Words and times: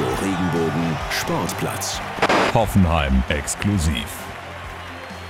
Radio 0.00 0.14
Regenbogen 0.22 0.96
Sportplatz. 1.10 2.00
Hoffenheim 2.54 3.22
exklusiv. 3.28 4.06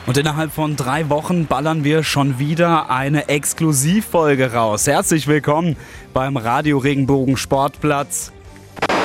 Und 0.07 0.17
innerhalb 0.17 0.53
von 0.53 0.77
drei 0.77 1.09
Wochen 1.09 1.47
ballern 1.47 1.83
wir 1.83 2.05
schon 2.05 2.39
wieder 2.39 2.89
eine 2.89 3.29
Exklusivfolge 3.29 4.53
raus. 4.53 4.87
Herzlich 4.87 5.27
willkommen 5.27 5.77
beim 6.13 6.37
Radio 6.37 6.79
Regenbogen 6.79 7.37
Sportplatz 7.37 8.31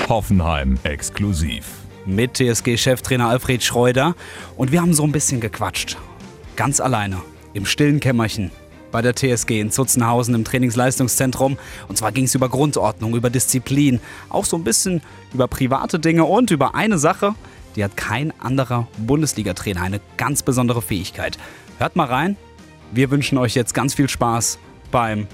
Hoffenheim 0.07 0.77
exklusiv. 0.83 1.65
mit 2.05 2.37
TSG-Cheftrainer 2.37 3.29
Alfred 3.29 3.63
Schreuder. 3.63 4.13
Und 4.57 4.71
wir 4.71 4.81
haben 4.81 4.93
so 4.93 5.03
ein 5.03 5.11
bisschen 5.11 5.41
gequatscht. 5.41 5.97
Ganz 6.55 6.79
alleine, 6.79 7.21
im 7.53 7.65
stillen 7.65 7.99
Kämmerchen. 7.99 8.51
Bei 8.95 9.01
der 9.01 9.13
TSG 9.13 9.59
in 9.59 9.71
Zutzenhausen 9.71 10.33
im 10.35 10.45
Trainingsleistungszentrum. 10.45 11.57
Und 11.89 11.97
zwar 11.97 12.13
ging 12.13 12.23
es 12.23 12.33
über 12.33 12.47
Grundordnung, 12.47 13.13
über 13.13 13.29
Disziplin, 13.29 13.99
auch 14.29 14.45
so 14.45 14.55
ein 14.55 14.63
bisschen 14.63 15.01
über 15.33 15.49
private 15.49 15.99
Dinge 15.99 16.23
und 16.23 16.49
über 16.49 16.75
eine 16.75 16.97
Sache, 16.97 17.35
die 17.75 17.83
hat 17.83 17.97
kein 17.97 18.31
anderer 18.39 18.87
Bundesliga-Trainer. 18.99 19.81
Eine 19.81 19.99
ganz 20.15 20.43
besondere 20.43 20.81
Fähigkeit. 20.81 21.37
Hört 21.77 21.97
mal 21.97 22.07
rein. 22.07 22.37
Wir 22.93 23.11
wünschen 23.11 23.37
euch 23.37 23.53
jetzt 23.53 23.73
ganz 23.73 23.95
viel 23.95 24.07
Spaß 24.07 24.59
beim 24.91 25.27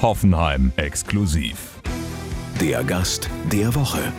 Hoffenheim 0.00 0.72
exklusiv. 0.76 1.82
Der 2.58 2.82
Gast 2.84 3.28
der 3.52 3.74
Woche. 3.74 4.14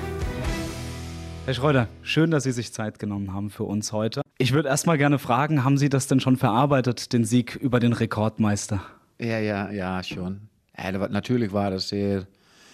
Herr 1.46 1.54
Schreuder, 1.56 1.88
schön, 2.04 2.30
dass 2.30 2.44
Sie 2.44 2.52
sich 2.52 2.72
Zeit 2.72 3.00
genommen 3.00 3.34
haben 3.34 3.50
für 3.50 3.64
uns 3.64 3.94
heute. 3.94 4.22
Ich 4.50 4.56
würde 4.56 4.70
erst 4.70 4.88
mal 4.88 4.98
gerne 4.98 5.20
fragen, 5.20 5.64
haben 5.64 5.78
Sie 5.78 5.90
das 5.90 6.08
denn 6.08 6.20
schon 6.20 6.36
verarbeitet, 6.36 7.14
den 7.14 7.24
Sieg 7.24 7.56
über 7.56 7.80
den 7.80 7.94
Rekordmeister? 7.94 8.82
Ja, 9.20 9.38
ja, 9.38 9.70
ja, 9.70 10.02
schon. 10.02 10.50
Ja, 10.76 10.92
natürlich 11.08 11.54
war 11.54 11.70
das 11.70 11.90
sehr, 11.90 12.26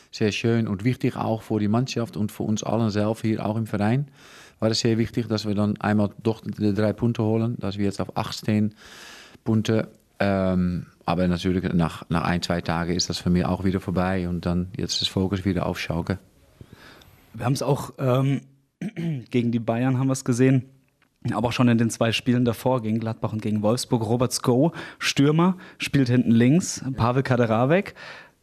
sehr 0.10 0.32
schön 0.32 0.70
und 0.70 0.86
wichtig 0.86 1.18
auch 1.18 1.42
für 1.42 1.60
die 1.60 1.68
Mannschaft 1.68 2.16
und 2.16 2.32
für 2.32 2.44
uns 2.44 2.64
allen 2.64 2.92
selbst 2.92 3.24
hier 3.24 3.46
auch 3.46 3.58
im 3.58 3.68
Verein. 3.68 4.08
War 4.60 4.72
es 4.72 4.80
sehr 4.80 4.98
wichtig, 4.98 5.28
dass 5.28 5.46
wir 5.46 5.54
dann 5.54 5.76
einmal 5.82 6.12
doch 6.24 6.40
die 6.40 6.74
drei 6.74 6.94
Punkte 6.94 7.24
holen, 7.24 7.58
dass 7.60 7.78
wir 7.78 7.84
jetzt 7.84 8.00
auf 8.00 8.16
18 8.16 8.74
Punkte. 9.44 9.90
Ähm, 10.20 10.86
aber 11.06 11.28
natürlich 11.28 11.62
nach, 11.74 12.06
nach 12.08 12.24
ein, 12.24 12.42
zwei 12.42 12.62
Tagen 12.62 12.96
ist 12.96 13.10
das 13.10 13.18
für 13.18 13.30
mich 13.30 13.44
auch 13.44 13.66
wieder 13.66 13.82
vorbei 13.82 14.30
und 14.30 14.46
dann 14.46 14.70
jetzt 14.78 15.02
das 15.02 15.10
Fokus 15.10 15.44
wieder 15.44 15.66
auf 15.66 15.78
Schalke. 15.78 16.20
Wir 17.34 17.44
haben 17.44 17.52
es 17.52 17.62
auch 17.62 17.92
ähm, 18.00 18.44
gegen 19.30 19.52
die 19.52 19.60
Bayern 19.60 20.00
haben 20.00 20.08
wir 20.08 20.14
es 20.14 20.24
gesehen, 20.24 20.70
aber 21.34 21.50
auch 21.50 21.54
schon 21.54 21.68
in 21.68 21.78
den 21.78 21.90
zwei 21.90 22.12
Spielen 22.12 22.46
davor 22.46 22.82
gegen 22.82 23.00
Gladbach 23.00 23.34
und 23.34 23.42
gegen 23.42 23.62
Wolfsburg. 23.62 24.06
Robert 24.06 24.34
Sko, 24.34 24.72
Stürmer, 25.00 25.58
spielt 25.78 26.10
hinten 26.10 26.32
links, 26.32 26.84
Pavel 26.96 27.24
Kaderavek, 27.24 27.96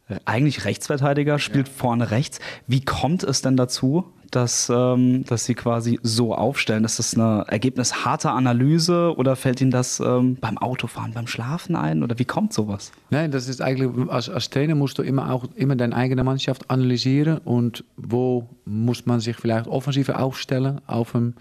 äh, 0.09 0.15
eigentlich 0.25 0.65
Rechtsverteidiger, 0.65 1.39
spielt 1.39 1.69
vorne 1.69 2.11
rechts. 2.11 2.39
Wie 2.67 2.83
kommt 2.83 3.23
es 3.23 3.41
denn 3.41 3.55
dazu, 3.55 4.05
dass, 4.31 4.69
ähm, 4.73 5.23
dass 5.25 5.45
Sie 5.45 5.53
quasi 5.53 5.99
so 6.01 6.33
aufstellen? 6.35 6.83
Ist 6.83 6.99
das 6.99 7.13
eine 7.13 7.45
ergebnisharte 7.47 8.31
Analyse 8.31 9.15
oder 9.15 9.35
fällt 9.35 9.61
Ihnen 9.61 9.71
das 9.71 9.99
ähm, 9.99 10.37
beim 10.41 10.57
Autofahren, 10.57 11.13
beim 11.13 11.27
Schlafen 11.27 11.75
ein? 11.75 12.03
Oder 12.03 12.17
wie 12.19 12.25
kommt 12.25 12.51
sowas? 12.53 12.91
Nein, 13.11 13.31
das 13.31 13.47
ist 13.47 13.61
eigentlich, 13.61 14.09
als, 14.09 14.29
als 14.29 14.49
Trainer 14.49 14.75
musst 14.75 14.97
du 14.97 15.03
immer 15.03 15.31
auch 15.31 15.45
immer 15.55 15.75
deine 15.75 15.95
eigene 15.95 16.23
Mannschaft 16.23 16.69
analysieren 16.69 17.37
und 17.39 17.83
wo 17.95 18.49
muss 18.65 19.05
man 19.05 19.19
sich 19.19 19.35
vielleicht 19.35 19.67
offensiver 19.67 20.19
aufstellen 20.19 20.81
auf 20.87 21.15
eine 21.15 21.33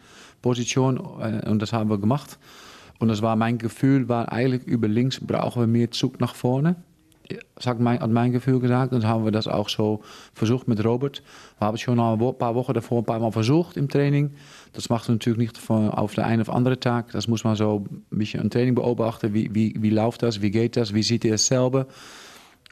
Position 0.42 0.98
und 0.98 1.62
das 1.62 1.72
haben 1.72 1.88
wir 1.88 1.98
gemacht. 1.98 2.38
Und 2.98 3.08
das 3.08 3.22
war 3.22 3.34
mein 3.36 3.58
Gefühl, 3.58 4.08
war 4.08 4.30
eigentlich 4.30 4.64
über 4.64 4.86
links 4.86 5.18
brauchen 5.18 5.62
wir 5.62 5.66
mehr 5.66 5.90
Zug 5.90 6.20
nach 6.20 6.34
vorne. 6.34 6.76
Das 7.54 7.66
hat 7.66 7.80
mein, 7.80 8.00
hat 8.00 8.10
mein 8.10 8.32
Gefühl 8.32 8.60
gesagt 8.60 8.92
und 8.92 9.06
haben 9.06 9.24
wir 9.24 9.32
das 9.32 9.48
auch 9.48 9.68
so 9.68 10.02
versucht 10.34 10.68
mit 10.68 10.84
Robert. 10.84 11.22
Wir 11.58 11.66
haben 11.66 11.74
es 11.74 11.80
schon 11.80 11.98
ein 11.98 12.18
paar 12.38 12.54
Wochen 12.54 12.74
davor 12.74 12.98
ein 12.98 13.04
paar 13.04 13.20
Mal 13.20 13.32
versucht 13.32 13.76
im 13.76 13.88
Training. 13.88 14.32
Das 14.72 14.88
macht 14.88 15.08
natürlich 15.08 15.38
nicht 15.38 15.58
von, 15.58 15.90
auf 15.90 16.14
den 16.14 16.24
einen 16.24 16.42
auf 16.42 16.50
andere 16.50 16.78
Tag. 16.78 17.12
Das 17.12 17.28
muss 17.28 17.44
man 17.44 17.56
so 17.56 17.84
ein 17.90 18.18
bisschen 18.18 18.42
im 18.42 18.50
Training 18.50 18.74
beobachten. 18.74 19.32
Wie, 19.34 19.54
wie, 19.54 19.74
wie 19.78 19.90
läuft 19.90 20.22
das? 20.22 20.42
Wie 20.42 20.50
geht 20.50 20.76
das? 20.76 20.94
Wie 20.94 21.02
sieht 21.02 21.24
er 21.24 21.34
es 21.34 21.46
selber? 21.46 21.86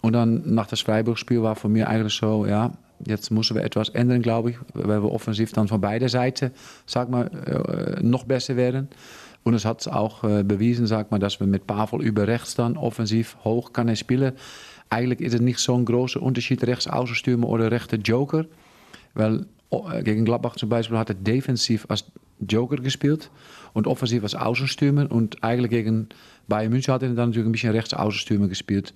Und 0.03 0.13
dann 0.13 0.55
nach 0.55 0.67
das 0.67 0.81
Freiburg-Spiel 0.81 1.43
war 1.43 1.57
für 1.57 1.69
mich 1.69 1.87
eigentlich 1.87 2.15
so, 2.15 2.47
ja, 2.47 2.73
jetzt 3.07 3.31
müssen 3.31 3.57
wir 3.57 3.65
etwas 3.65 3.89
ändern, 3.91 4.23
glaube 4.23 4.51
ich, 4.51 4.57
weil 4.75 5.03
wir 5.03 5.11
offensiv 5.11 5.53
dann 5.53 5.69
von 5.69 5.81
beiden 5.81 6.09
Seiten, 6.09 6.51
sag 6.87 7.11
mal, 7.11 7.27
äh, 7.27 8.03
noch 8.03 8.25
besser 8.25 8.57
werden. 8.57 8.89
Und 9.43 9.55
es 9.55 9.65
hat 9.65 9.87
auch 9.89 10.25
äh, 10.25 10.43
bewiesen, 10.43 10.87
sag 10.87 11.11
mal, 11.11 11.19
dass 11.19 11.41
wir 11.41 11.47
mit 11.47 11.67
Pavel 11.67 12.03
über 12.03 12.27
rechts 12.27 12.55
dann 12.55 12.77
offensiv 12.77 13.37
hoch 13.45 13.73
kann 13.73 13.89
er 13.89 13.97
spielen. 13.97 14.33
Eigentlich 14.91 15.21
ist 15.21 15.35
es 15.35 15.41
nicht 15.41 15.61
so 15.61 15.75
ein 15.75 15.85
großer 15.85 16.21
Unterschied, 16.21 16.63
rechts 16.65 16.87
Außenstürmer 16.87 17.49
oder 17.49 17.71
rechter 17.71 17.97
Joker. 17.97 18.45
Weil 19.15 19.47
äh, 19.71 20.03
gegen 20.03 20.25
Gladbach 20.25 20.57
zum 20.57 20.69
Beispiel 20.69 20.99
hat 20.99 21.11
er 21.11 21.17
als 21.89 22.05
Joker 22.49 22.77
gespielt 22.77 23.31
und 23.73 23.87
offensiv 23.87 24.23
als 24.23 24.35
Außenstürmer. 24.35 25.11
Und 25.11 25.43
eigentlich 25.43 25.71
gegen 25.71 26.09
Bayern 26.49 26.71
München 26.71 26.93
hat 26.93 27.03
er 27.03 27.09
dann 27.11 27.31
natürlich 27.31 27.49
ein 27.49 27.53
bisschen 27.53 27.73
rechts 27.73 27.95
Außenstürmer 27.95 28.49
gespielt. 28.49 28.93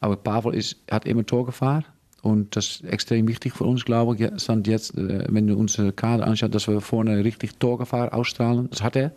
Aber 0.00 0.16
Pavel 0.16 0.54
ist, 0.54 0.76
hat 0.90 1.06
immer 1.06 1.26
Torgefahr. 1.26 1.84
Und 2.24 2.56
das 2.56 2.76
ist 2.76 2.84
extrem 2.84 3.28
wichtig 3.28 3.52
für 3.52 3.64
uns, 3.64 3.84
glaube 3.84 4.16
ich. 4.16 4.42
Stand 4.42 4.66
jetzt, 4.66 4.96
äh, 4.96 5.26
wenn 5.28 5.46
du 5.46 5.58
unsere 5.58 5.92
Kader 5.92 6.26
anschaut, 6.26 6.54
dass 6.54 6.66
wir 6.66 6.80
vorne 6.80 7.22
richtig 7.22 7.58
Torgefahr 7.58 8.14
ausstrahlen. 8.14 8.70
Das 8.70 8.82
hat 8.82 8.96
er. 8.96 9.12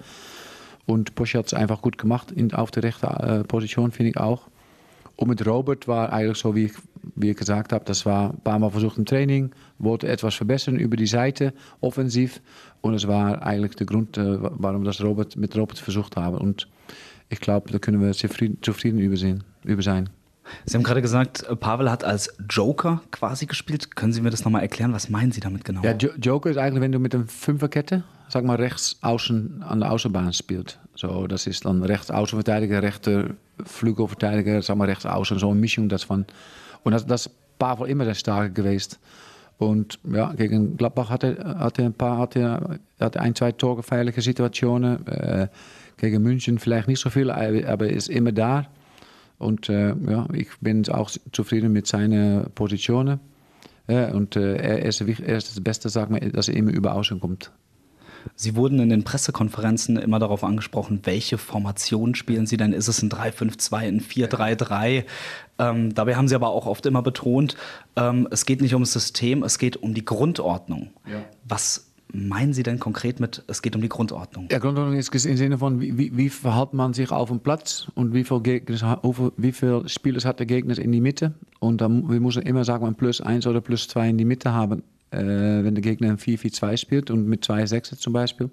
Und 0.86 1.16
Posch 1.16 1.36
hat 1.36 1.46
es 1.46 1.54
einfach 1.54 1.82
gut 1.82 1.98
gemacht 1.98 2.34
in, 2.34 2.54
auf 2.54 2.70
der 2.70 2.84
rechten 2.84 3.08
äh, 3.08 3.44
Position, 3.46 3.94
finde 3.94 4.10
ich 4.10 4.18
auch. 4.18 4.50
Und 5.16 5.30
mit 5.30 5.48
Robert 5.48 5.88
war 5.88 6.12
eigentlich 6.12 6.38
so, 6.38 6.54
wie 6.54 6.66
ich, 6.66 6.74
wie 7.16 7.30
ich 7.30 7.38
gesagt 7.38 7.72
habe, 7.72 7.86
das 7.86 8.06
war 8.06 8.32
ein 8.32 8.42
paar 8.42 8.60
Mal 8.60 8.72
versucht 8.72 8.98
im 8.98 9.06
Training, 9.06 9.52
wollte 9.80 10.10
etwas 10.10 10.36
verbessern 10.36 10.76
über 10.76 10.98
die 10.98 11.08
Seite, 11.08 11.54
offensiv. 11.80 12.42
Und 12.82 12.94
es 12.94 13.08
war 13.08 13.42
eigentlich 13.42 13.76
der 13.76 13.88
Grund, 13.88 14.18
äh, 14.18 14.38
warum 14.38 14.84
das 14.84 15.02
Robert, 15.02 15.38
mit 15.38 15.56
Robert 15.56 15.80
versucht 15.80 16.18
haben. 16.18 16.38
Und 16.38 16.68
ich 17.30 17.40
glaube, 17.40 17.72
da 17.72 17.80
können 17.80 18.02
wir 18.02 18.12
zufrieden, 18.12 18.58
zufrieden 18.62 19.00
über, 19.00 19.16
sehen, 19.16 19.46
über 19.64 19.82
sein. 19.82 20.10
Sie 20.66 20.76
haben 20.76 20.84
gerade 20.84 21.02
gesagt, 21.02 21.44
äh, 21.44 21.56
Pavel 21.56 21.90
hat 21.92 22.04
als 22.04 22.34
Joker 22.50 23.02
quasi 23.12 23.46
gespielt. 23.46 23.96
Können 23.96 24.14
Sie 24.14 24.22
mir 24.22 24.30
das 24.30 24.44
nochmal 24.46 24.62
erklären? 24.62 24.94
Was 24.94 25.10
meinen 25.10 25.32
Sie 25.32 25.40
damit 25.40 25.64
genau? 25.66 25.82
Ja, 25.84 25.92
Jo- 25.94 26.12
Joker 26.22 26.50
ist 26.50 26.58
eigentlich, 26.58 26.82
wenn 26.82 26.92
du 26.92 27.00
mit 27.00 27.14
einer 27.16 27.26
Fünferkette, 27.28 28.04
sag 28.30 28.44
mal, 28.44 28.56
rechts 28.56 28.98
außen 29.02 29.64
an 29.64 29.80
der 29.82 29.92
Außenbahn 29.92 30.34
spielt. 30.34 30.80
So, 30.96 31.28
das 31.28 31.48
ist 31.48 31.66
dann 31.66 31.84
rechts 31.84 32.10
Außenverteidiger, 32.12 32.82
rechter 32.82 33.32
Flügelverteidiger, 33.66 34.62
sag 34.62 34.78
mal, 34.78 34.86
rechts 34.86 35.06
außen. 35.06 35.40
So 35.40 35.50
eine 35.52 35.60
Mischung 35.60 35.90
davon. 35.90 36.26
Und 36.84 36.92
das, 36.94 37.06
das 37.06 37.28
ist 37.28 37.36
Pavel 37.60 37.88
immer 37.90 38.06
sehr 38.06 38.16
stark 38.16 38.56
gewesen. 38.56 38.96
Und 39.60 39.98
ja, 40.12 40.34
gegen 40.34 40.78
Gladbach 40.78 41.10
hat 41.10 41.24
er, 41.24 41.72
ein 41.80 41.94
paar, 41.94 42.18
hat 42.20 42.36
er, 42.36 42.78
hat 43.00 43.16
er 43.16 43.22
ein, 43.22 43.34
zwei 43.34 43.52
torgefährliche 43.52 44.22
Situationen. 44.22 45.06
Äh, 45.08 45.48
gegen 46.00 46.22
München 46.22 46.60
vielleicht 46.60 46.88
nicht 46.88 47.00
so 47.00 47.10
viel, 47.10 47.32
aber 47.32 47.88
er 47.88 47.90
ist 47.90 48.08
immer 48.10 48.32
da. 48.32 48.68
Und 49.38 49.70
äh, 49.70 49.94
ja, 50.10 50.28
ich 50.34 50.50
bin 50.62 50.88
auch 50.90 51.12
zufrieden 51.32 51.72
mit 51.72 51.88
seinen 51.88 52.50
Positionen. 52.52 53.20
Ja, 53.88 54.12
und 54.12 54.36
äh, 54.36 54.56
er, 54.58 54.86
ist, 54.86 55.00
er 55.02 55.38
ist 55.38 55.50
das 55.50 55.64
Beste, 55.64 55.90
sag 55.90 56.10
mal, 56.10 56.20
dass 56.20 56.50
er 56.50 56.56
immer 56.56 56.72
über 56.72 56.96
Außen 56.96 57.20
kommt. 57.20 57.52
Sie 58.36 58.56
wurden 58.56 58.80
in 58.80 58.90
den 58.90 59.04
Pressekonferenzen 59.04 59.98
immer 59.98 60.20
darauf 60.20 60.44
angesprochen, 60.44 61.00
welche 61.04 61.38
Formation 61.38 62.16
spielen 62.16 62.46
Sie 62.46 62.58
denn? 62.58 62.74
Ist 62.74 62.88
es 62.88 63.02
ein 63.02 63.10
3-5-2, 63.10 63.76
ein 63.76 64.02
4-3-3? 64.02 65.06
Ähm, 65.60 65.96
dabei 65.96 66.16
haben 66.16 66.28
Sie 66.28 66.36
aber 66.36 66.50
auch 66.50 66.66
oft 66.66 66.86
immer 66.86 67.02
betont, 67.02 67.56
ähm, 67.96 68.28
es 68.30 68.46
geht 68.46 68.62
nicht 68.62 68.74
ums 68.74 68.94
System, 68.94 69.44
es 69.44 69.58
geht 69.58 69.78
um 69.78 69.94
die 69.94 70.06
Grundordnung. 70.06 70.92
Ja. 71.10 71.24
Was 71.46 71.87
meinen 72.14 72.54
Sie 72.54 72.64
denn 72.64 72.80
konkret 72.80 73.20
mit, 73.20 73.44
es 73.48 73.62
geht 73.62 73.76
um 73.76 73.82
die 73.82 73.90
Grundordnung? 73.90 74.48
Ja, 74.52 74.60
Grundordnung 74.60 74.98
ist 74.98 75.14
im 75.26 75.38
Sinne 75.38 75.58
von, 75.58 75.82
wie, 75.82 76.16
wie, 76.16 76.30
verhält 76.30 76.74
man 76.74 76.94
sich 76.94 77.12
auf 77.12 77.30
dem 77.30 77.40
Platz 77.40 77.88
und 77.96 78.14
wie 78.14 78.24
viele, 78.24 79.54
viele 79.54 79.90
Spielers 79.90 80.26
hat 80.26 80.40
der 80.40 80.46
Gegner 80.46 80.78
in 80.78 80.92
die 80.92 81.02
Mitte. 81.02 81.34
Und 81.60 81.82
dann, 81.82 82.10
wir 82.10 82.20
müssen 82.20 82.44
immer, 82.44 82.64
sagen 82.64 82.86
wir, 82.86 82.94
plus 82.94 83.22
1 83.22 83.48
oder 83.48 83.62
plus 83.62 83.88
2 83.88 84.10
in 84.10 84.18
die 84.18 84.26
Mitte 84.26 84.54
haben. 84.54 84.84
Äh, 85.10 85.20
wenn 85.64 85.74
der 85.74 85.82
Gegner 85.82 86.10
ein 86.10 86.18
4-4-2 86.18 86.78
spielt 86.78 87.12
und 87.12 87.28
mit 87.28 87.46
zwei 87.46 87.66
Sechser 87.66 87.98
zum 87.98 88.12
Beispiel, 88.12 88.50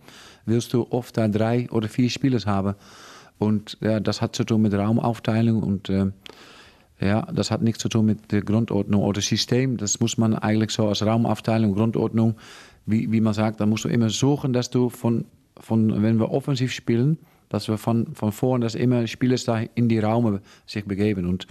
willst 0.47 0.73
du 0.73 0.87
oft 0.91 1.17
da 1.17 1.27
drei 1.27 1.69
oder 1.71 1.89
vier 1.89 2.09
Spielers 2.09 2.47
haben. 2.47 2.75
Und 3.39 3.77
ja, 3.81 3.99
das 3.99 4.23
hat 4.23 4.37
zu 4.37 4.45
tun 4.45 4.63
mit 4.63 4.73
Raumaufteilung 4.73 5.63
und 5.63 5.89
äh, 5.89 6.13
ja, 7.01 7.23
das 7.33 7.51
hat 7.51 7.61
nichts 7.63 7.83
zu 7.83 7.89
tun 7.89 8.07
mit 8.07 8.31
der 8.31 8.43
Grundordnung 8.43 9.03
oder 9.03 9.21
System. 9.21 9.77
Das 9.77 9.99
muss 9.99 10.17
man 10.17 10.35
eigentlich 10.37 10.71
so 10.71 10.87
als 10.87 11.05
Raumaufteilung, 11.05 11.75
Grundordnung, 11.75 12.37
wie, 12.87 13.11
wie 13.11 13.21
man 13.21 13.35
sagt, 13.35 13.61
da 13.61 13.67
musst 13.67 13.85
du 13.85 13.89
immer 13.89 14.11
suchen, 14.11 14.53
dass 14.53 14.71
du 14.71 14.89
von, 14.89 15.25
von 15.59 16.03
wenn 16.03 16.19
wir 16.19 16.31
offensiv 16.31 16.73
spielen, 16.73 17.19
dass 17.49 17.69
wir 17.69 17.79
von, 17.79 18.15
von 18.15 18.33
vorne, 18.33 18.65
dass 18.65 18.75
immer 18.75 19.07
Spieler 19.07 19.37
da 19.47 19.61
in 19.75 19.89
die 19.89 19.99
Raume 19.99 20.41
sich 20.67 20.85
begeben. 20.85 21.27
Und 21.27 21.47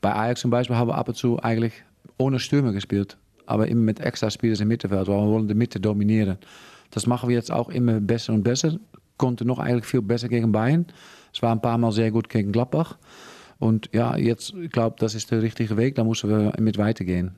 bei 0.00 0.14
Ajax 0.14 0.40
zum 0.40 0.50
Beispiel 0.50 0.76
haben 0.76 0.88
wir 0.88 0.96
ab 0.96 1.08
und 1.08 1.14
zu 1.14 1.38
eigentlich 1.40 1.72
ohne 2.18 2.38
Stürmer 2.38 2.72
gespielt, 2.72 3.16
aber 3.46 3.68
immer 3.68 3.82
mit 3.82 4.00
extra 4.00 4.30
Spielers 4.30 4.60
im 4.60 4.68
Mittelfeld, 4.68 5.08
weil 5.08 5.18
wir 5.18 5.32
wollen 5.32 5.48
die 5.48 5.54
Mitte 5.54 5.80
dominieren. 5.80 6.38
Das 6.90 7.06
machen 7.06 7.28
wir 7.28 7.36
jetzt 7.36 7.50
auch 7.50 7.68
immer 7.68 8.00
besser 8.00 8.32
und 8.32 8.42
besser. 8.42 8.78
Konnte 9.16 9.44
noch 9.44 9.58
eigentlich 9.58 9.86
viel 9.86 10.02
besser 10.02 10.28
gegen 10.28 10.52
Bayern. 10.52 10.86
Es 11.32 11.42
war 11.42 11.52
ein 11.52 11.60
paar 11.60 11.78
Mal 11.78 11.92
sehr 11.92 12.10
gut 12.10 12.28
gegen 12.28 12.52
Gladbach. 12.52 12.96
Und 13.58 13.90
ja, 13.92 14.16
jetzt, 14.16 14.54
ich 14.54 14.70
glaube, 14.70 14.96
das 14.98 15.14
ist 15.14 15.30
der 15.30 15.42
richtige 15.42 15.76
Weg, 15.76 15.94
da 15.94 16.04
müssen 16.04 16.30
wir 16.30 16.54
mit 16.58 16.78
weitergehen. 16.78 17.32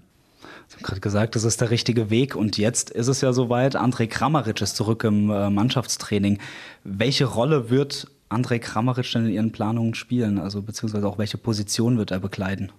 Sie 0.68 0.76
haben 0.76 0.82
gerade 0.82 1.00
gesagt, 1.00 1.36
das 1.36 1.44
ist 1.44 1.60
der 1.60 1.70
richtige 1.70 2.10
Weg. 2.10 2.34
Und 2.36 2.58
jetzt 2.58 2.90
ist 2.90 3.08
es 3.08 3.20
ja 3.20 3.32
soweit, 3.32 3.76
André 3.76 4.06
Kramaric 4.06 4.60
ist 4.60 4.76
zurück 4.76 5.04
im 5.04 5.30
äh, 5.30 5.50
Mannschaftstraining. 5.50 6.38
Welche 6.84 7.24
Rolle 7.26 7.70
wird 7.70 8.08
André 8.30 8.58
Kramaric 8.58 9.10
denn 9.12 9.26
in 9.26 9.32
Ihren 9.32 9.52
Planungen 9.52 9.94
spielen? 9.94 10.38
Also 10.38 10.62
beziehungsweise 10.62 11.06
auch 11.06 11.18
welche 11.18 11.38
Position 11.38 11.98
wird 11.98 12.10
er 12.10 12.20
bekleiden? 12.20 12.72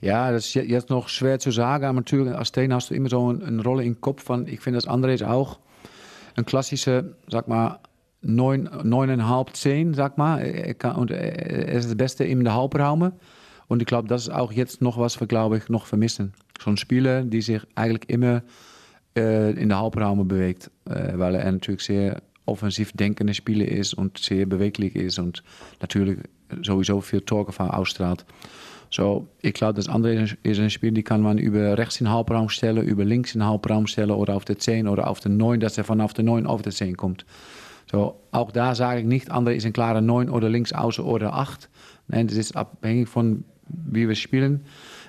Ja, 0.00 0.30
das 0.30 0.46
ist 0.46 0.54
jetzt 0.54 0.90
noch 0.90 1.08
schwer 1.08 1.38
zu 1.38 1.50
sagen. 1.50 1.84
Aber 1.84 1.94
natürlich, 1.94 2.34
als 2.34 2.52
Trainer 2.52 2.76
hast 2.76 2.90
du 2.90 2.94
immer 2.94 3.08
so 3.08 3.28
eine 3.28 3.62
Rolle 3.62 3.84
im 3.84 4.00
Kopf. 4.00 4.22
Von, 4.22 4.46
ich 4.46 4.60
finde, 4.60 4.78
dass 4.78 4.88
André 4.88 5.14
ist 5.14 5.24
auch 5.24 5.58
ein 6.36 6.46
klassischer, 6.46 7.04
sag 7.28 7.48
mal, 7.48 7.80
9, 8.22 8.68
9,5, 8.68 9.52
10, 9.54 9.94
sag 9.94 10.18
mal. 10.18 10.40
Er 10.40 10.98
und 10.98 11.10
er 11.10 11.68
ist 11.68 11.88
das 11.88 11.96
Beste 11.96 12.24
in 12.24 12.44
der 12.44 12.54
Hauptraum. 12.54 13.12
Und 13.68 13.82
ich 13.82 13.86
glaube, 13.86 14.08
das 14.08 14.22
ist 14.22 14.30
auch 14.30 14.52
jetzt 14.52 14.80
noch 14.80 14.98
was 14.98 15.20
wir, 15.20 15.26
glaube 15.26 15.58
ich, 15.58 15.68
noch 15.68 15.86
vermissen. 15.86 16.32
Zo'n 16.58 16.78
Spieler 16.78 17.22
die 17.22 17.42
sich 17.42 17.60
eigentlich 17.74 18.08
immer 18.08 18.42
äh, 19.16 19.52
in 19.52 19.68
der 19.68 19.78
Hauptraum 19.78 20.26
bewegt. 20.26 20.70
Äh, 20.86 21.12
weil 21.16 21.34
er 21.34 21.52
natürlich 21.52 21.82
sehr 21.82 22.22
offensiv 22.46 22.92
denkende 22.92 23.34
Spieler 23.34 23.68
ist 23.68 23.94
und 23.94 24.18
sehr 24.18 24.46
beweglich 24.46 24.96
ist 24.96 25.18
und 25.18 25.42
natürlich 25.80 26.18
sowieso 26.62 27.00
viel 27.00 27.20
Torgefahr 27.20 27.76
ausstrahlt. 27.78 28.24
So, 28.90 29.28
ich 29.42 29.52
glaube, 29.52 29.74
das 29.74 29.88
andere 29.88 30.26
ist 30.42 30.58
ein 30.58 30.70
Spiel, 30.70 30.92
die 30.92 31.02
kann 31.02 31.20
man 31.20 31.36
über 31.36 31.76
rechts 31.76 32.00
in 32.00 32.08
Halbraum 32.08 32.48
stellen, 32.48 32.86
über 32.86 33.04
links 33.04 33.34
in 33.34 33.44
Halbraum 33.44 33.86
stellen 33.86 34.12
oder 34.12 34.34
auf 34.34 34.46
der 34.46 34.58
10 34.58 34.88
oder 34.88 35.08
auf 35.08 35.20
der 35.20 35.30
9, 35.30 35.60
dass 35.60 35.76
er 35.76 35.84
von 35.84 36.00
auf 36.00 36.14
der 36.14 36.24
9 36.24 36.46
auf 36.46 36.62
der 36.62 36.72
10 36.72 36.96
kommt. 36.96 37.26
So, 37.90 38.18
auch 38.32 38.50
da 38.50 38.74
sage 38.74 39.00
ich 39.00 39.06
nicht, 39.06 39.30
andere 39.30 39.54
ist 39.54 39.66
ein 39.66 39.74
klarer 39.74 40.00
9 40.00 40.30
oder 40.30 40.48
links 40.48 40.72
außen 40.72 41.04
oder 41.04 41.34
8. 41.34 41.68
Nein, 42.08 42.28
das 42.28 42.38
ist 42.38 42.56
abhängig 42.56 43.08
von 43.08 43.44
wie 43.68 44.08
wir 44.08 44.14
spielen. 44.14 44.64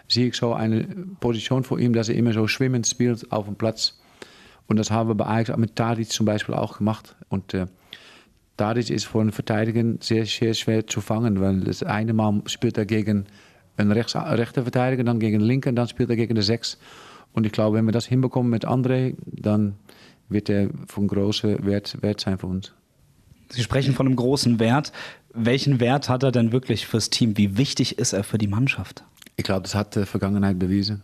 Zie 0.07 0.27
ich 0.27 0.35
so 0.35 0.53
eine 0.53 0.83
Position 1.19 1.63
vor 1.63 1.79
ihm, 1.79 1.93
dass 1.93 2.09
er 2.09 2.15
immer 2.15 2.33
so 2.33 2.47
schwimmend 2.47 2.87
spielt 2.87 3.31
auf 3.31 3.45
dem 3.45 3.55
Platz. 3.55 3.99
Und 4.67 4.77
das 4.77 4.91
haben 4.91 5.09
wir 5.09 5.15
bei 5.15 5.25
Ajax 5.25 5.57
mit 5.57 5.75
Tadic 5.75 6.09
zum 6.09 6.25
Beispiel 6.25 6.55
auch 6.55 6.77
gemacht. 6.77 7.15
Und 7.29 7.53
äh, 7.53 7.67
Tadic 8.57 8.89
ist 8.89 9.05
für 9.05 9.21
einen 9.21 9.31
Verteidiger 9.31 9.83
sehr, 9.99 10.25
sehr 10.25 10.53
schwer 10.53 10.85
zu 10.85 11.01
fangen, 11.01 11.39
weil 11.39 11.61
das 11.61 11.81
eine 11.83 12.13
Mal 12.13 12.41
spielt 12.45 12.77
er 12.77 12.85
gegen 12.85 13.25
einen 13.77 13.91
rechts, 13.91 14.15
rechter 14.15 14.63
Verteidiger, 14.63 15.03
dann 15.03 15.19
gegen 15.19 15.39
den 15.39 15.47
linken, 15.47 15.75
dann 15.75 15.87
spielt 15.87 16.09
er 16.09 16.15
gegen 16.15 16.35
de 16.35 16.43
Sechs. 16.43 16.77
Und 17.33 17.45
ich 17.45 17.51
glaube, 17.51 17.77
wenn 17.77 17.85
wir 17.85 17.91
das 17.91 18.05
hinbekommen 18.05 18.49
mit 18.49 18.67
André, 18.67 19.15
dann 19.25 19.75
wird 20.27 20.49
er 20.49 20.69
von 20.87 21.07
großem 21.07 21.65
Wert, 21.65 22.01
Wert 22.01 22.19
sein 22.19 22.37
für 22.37 22.47
uns. 22.47 22.73
Sie 23.49 23.63
sprechen 23.63 23.93
von 23.93 24.05
einem 24.05 24.15
großen 24.15 24.59
Wert. 24.59 24.91
Welchen 25.33 25.79
Wert 25.79 26.09
hat 26.09 26.23
er 26.23 26.31
denn 26.31 26.51
wirklich 26.51 26.87
fürs 26.87 27.09
Team? 27.09 27.37
Wie 27.37 27.57
wichtig 27.57 27.97
ist 27.97 28.13
er 28.13 28.23
für 28.23 28.37
die 28.37 28.47
Mannschaft? 28.47 29.03
Ich 29.37 29.43
glaube, 29.43 29.63
das 29.63 29.75
hat 29.75 29.95
die 29.95 30.05
Vergangenheit 30.05 30.59
bewiesen. 30.59 31.01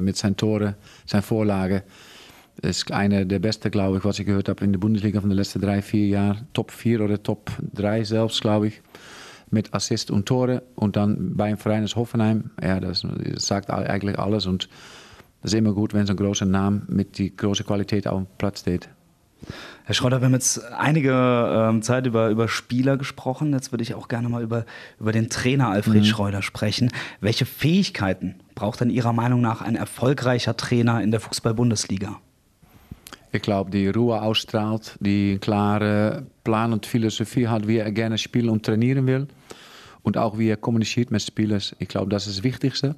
Mit 0.00 0.16
seinen 0.16 0.36
Toren, 0.36 0.74
seinen 1.06 1.22
Vorlagen. 1.22 1.82
Ist 2.62 2.90
einer 2.90 3.24
der 3.24 3.38
besten, 3.38 3.70
glaube 3.70 3.98
ich, 3.98 4.04
was 4.04 4.18
ich 4.18 4.26
gehört 4.26 4.48
habe 4.48 4.64
in 4.64 4.72
der 4.72 4.78
Bundesliga 4.78 5.20
von 5.20 5.30
den 5.30 5.36
letzten 5.36 5.60
drei, 5.60 5.82
vier 5.82 6.06
Jahren. 6.06 6.48
Top 6.52 6.70
4 6.70 7.00
oder 7.00 7.22
Top 7.22 7.50
3 7.72 8.04
selbst, 8.04 8.40
glaube 8.40 8.68
ich. 8.68 8.80
Mit 9.50 9.74
Assist 9.74 10.10
und 10.10 10.26
Tore. 10.26 10.62
Und 10.74 10.96
dann 10.96 11.36
bei 11.36 11.44
einem 11.44 11.58
Verein 11.58 11.82
als 11.82 11.94
Hoffenheim. 11.94 12.50
Ja, 12.62 12.80
das, 12.80 13.02
das 13.02 13.46
sagt 13.46 13.70
eigentlich 13.70 14.18
alles. 14.18 14.46
Und 14.46 14.68
das 15.42 15.52
ist 15.52 15.58
immer 15.58 15.72
gut, 15.72 15.94
wenn 15.94 16.06
so 16.06 16.14
ein 16.14 16.16
großer 16.16 16.46
Name 16.46 16.82
mit 16.88 17.18
die 17.18 17.36
große 17.36 17.64
Qualität 17.64 18.08
auf 18.08 18.18
dem 18.18 18.26
Platz 18.38 18.60
steht. 18.60 18.88
Herr 19.86 19.94
Schröder, 19.94 20.20
wir 20.20 20.26
haben 20.26 20.32
jetzt 20.32 20.64
einige 20.72 21.12
ähm, 21.12 21.82
Zeit 21.82 22.06
über, 22.06 22.30
über 22.30 22.48
Spieler 22.48 22.96
gesprochen. 22.96 23.52
Jetzt 23.52 23.70
würde 23.70 23.82
ich 23.82 23.94
auch 23.94 24.08
gerne 24.08 24.30
mal 24.30 24.42
über, 24.42 24.64
über 24.98 25.12
den 25.12 25.28
Trainer 25.28 25.68
Alfred 25.68 26.02
mhm. 26.02 26.04
Schreuder 26.04 26.40
sprechen. 26.40 26.90
Welche 27.20 27.44
Fähigkeiten 27.44 28.36
braucht 28.54 28.80
denn 28.80 28.88
Ihrer 28.88 29.12
Meinung 29.12 29.42
nach 29.42 29.60
ein 29.60 29.76
erfolgreicher 29.76 30.56
Trainer 30.56 31.02
in 31.02 31.10
der 31.10 31.20
Fußball-Bundesliga? 31.20 32.18
Ich 33.30 33.42
glaube, 33.42 33.70
die 33.70 33.88
Ruhe 33.88 34.22
ausstrahlt, 34.22 34.96
die 35.00 35.38
klare 35.38 36.24
Plan 36.44 36.72
und 36.72 36.86
Philosophie 36.86 37.48
hat, 37.48 37.66
wie 37.66 37.78
er 37.78 37.90
gerne 37.90 38.16
spielen 38.16 38.48
und 38.48 38.64
trainieren 38.64 39.06
will. 39.06 39.26
Und 40.02 40.16
auch 40.16 40.38
wie 40.38 40.48
er 40.48 40.56
kommuniziert 40.56 41.10
mit 41.10 41.20
Spielern. 41.20 41.60
Ich 41.78 41.88
glaube, 41.88 42.10
das 42.10 42.26
ist 42.26 42.38
das 42.38 42.44
Wichtigste. 42.44 42.94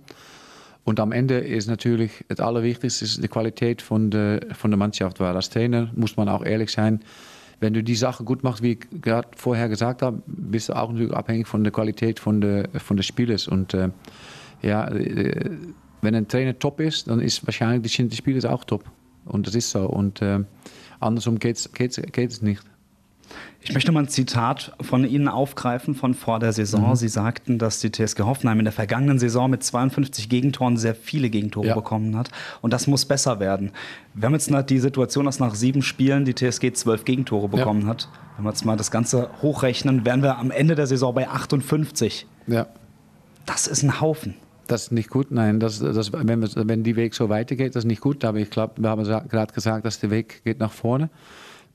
Und 0.87 1.00
am 1.00 1.11
Ende 1.11 1.38
ist 1.38 1.67
natürlich 1.67 2.25
das 2.29 2.38
Allerwichtigste 2.38 3.21
die 3.21 3.27
Qualität 3.27 3.83
von 3.83 4.09
der, 4.09 4.41
von 4.53 4.71
der 4.71 4.79
Mannschaft. 4.79 5.19
Weil 5.19 5.35
als 5.35 5.50
Trainer 5.50 5.91
muss 5.97 6.17
man 6.17 6.29
auch 6.29 6.44
ehrlich 6.44 6.71
sein, 6.71 7.00
wenn 7.59 7.75
du 7.75 7.83
die 7.83 7.97
Sache 7.97 8.23
gut 8.23 8.44
machst, 8.44 8.62
wie 8.62 8.73
ich 8.73 9.03
gerade 9.03 9.29
vorher 9.37 9.69
gesagt 9.69 10.00
habe, 10.03 10.23
bist 10.27 10.69
du 10.69 10.75
auch 10.75 10.93
natürlich 10.93 11.12
abhängig 11.12 11.49
von 11.49 11.65
der 11.65 11.73
Qualität 11.73 12.21
von 12.21 12.41
der, 12.41 12.69
von 12.79 12.97
der 12.97 13.03
Spielers. 13.03 13.49
Und 13.49 13.75
äh, 13.75 13.88
ja, 14.62 14.87
äh, 14.87 15.50
wenn 16.03 16.15
ein 16.15 16.29
Trainer 16.29 16.56
top 16.56 16.79
ist, 16.79 17.09
dann 17.09 17.19
ist 17.19 17.44
wahrscheinlich 17.44 17.82
die, 17.82 18.17
Spieler 18.17 18.53
auch 18.53 18.62
top. 18.62 18.85
Und 19.25 19.49
das 19.49 19.56
ist 19.56 19.71
so. 19.71 19.89
Und 19.89 20.23
äh, 20.23 20.44
andersrum 21.00 21.41
geht 21.41 21.56
es 21.56 22.43
nicht. 22.43 22.62
Ich 23.61 23.75
möchte 23.75 23.90
mal 23.90 24.05
ein 24.05 24.08
Zitat 24.08 24.73
von 24.81 25.05
Ihnen 25.05 25.26
aufgreifen 25.26 25.96
von 25.96 26.14
vor 26.14 26.38
der 26.38 26.52
Saison. 26.52 26.90
Mhm. 26.90 26.96
Sie 26.96 27.08
sagten, 27.08 27.58
dass 27.58 27.81
die 27.81 27.90
TSG 27.90 28.20
Hoffenheim 28.20 28.61
in 28.61 28.64
der 28.64 28.73
vergangenen 28.73 29.19
Saison 29.19 29.50
mit 29.50 29.64
52 29.64 30.28
Gegentoren 30.28 30.76
sehr 30.76 30.94
viele 30.94 31.31
Gegentore 31.31 31.69
ja. 31.69 31.75
bekommen 31.75 32.17
hat. 32.17 32.31
Und 32.62 32.73
das 32.73 32.87
muss 32.87 33.05
besser 33.05 33.40
werden. 33.40 33.73
Wir 34.14 34.26
haben 34.26 34.34
jetzt 34.34 34.50
die 34.70 34.78
Situation, 34.78 35.25
dass 35.25 35.40
nach 35.40 35.55
sieben 35.55 35.82
Spielen 35.82 36.25
die 36.25 36.34
TSG 36.34 36.75
zwölf 36.75 37.05
Gegentore 37.05 37.49
bekommen 37.49 37.82
ja. 37.82 37.88
hat. 37.88 38.08
Wenn 38.37 38.44
wir 38.44 38.50
jetzt 38.50 38.64
mal 38.64 38.76
das 38.76 38.90
Ganze 38.90 39.31
hochrechnen, 39.43 40.05
wären 40.05 40.22
wir 40.22 40.38
am 40.38 40.50
Ende 40.50 40.76
der 40.76 40.87
Saison 40.87 41.12
bei 41.12 41.29
58. 41.29 42.26
Ja. 42.46 42.67
Das 43.46 43.67
ist 43.67 43.82
ein 43.82 44.00
Haufen. 44.00 44.34
Das 44.69 44.84
ist 44.84 44.93
nicht 44.93 45.11
gut, 45.11 45.31
nein. 45.31 45.61
Das, 45.61 45.81
das, 45.81 46.12
wenn, 46.12 46.43
wenn 46.69 46.82
die 46.82 46.96
Weg 46.96 47.14
so 47.14 47.29
weitergeht, 47.29 47.75
das 47.75 47.84
ist 47.84 47.88
nicht 47.88 48.00
gut. 48.00 48.25
Aber 48.25 48.38
ich 48.38 48.50
glaube, 48.50 48.75
wir 48.76 48.90
haben 48.90 49.05
gerade 49.05 49.52
gesagt, 49.52 49.84
dass 49.84 50.00
der 50.00 50.11
Weg 50.11 50.43
geht 50.44 50.61
nach 50.61 50.72
vorne. 50.72 51.08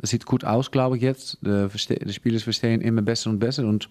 Das 0.01 0.09
sieht 0.09 0.25
gut 0.25 0.43
aus, 0.43 0.71
glaube 0.71 0.97
ich 0.97 1.03
jetzt. 1.03 1.37
Die 1.41 2.13
Spieler 2.13 2.39
verstehen 2.39 2.81
immer 2.81 3.03
besser 3.03 3.29
und 3.29 3.37
besser. 3.37 3.65
Und 3.65 3.87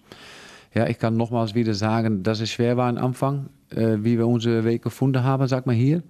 ja, 0.73 0.87
ich 0.87 0.99
kann 0.99 1.15
nochmals 1.15 1.55
wieder 1.55 1.73
sagen, 1.73 2.21
dass 2.21 2.41
es 2.41 2.51
schwer 2.51 2.75
war 2.75 2.89
am 2.89 2.97
Anfang, 2.97 3.49
äh, 3.69 3.97
wie 3.99 4.17
wir 4.17 4.27
unsere 4.27 4.65
Weg 4.65 4.83
gefunden 4.83 5.23
haben, 5.23 5.47
sag 5.47 5.65
mal 5.65 5.75
hier. 5.75 6.03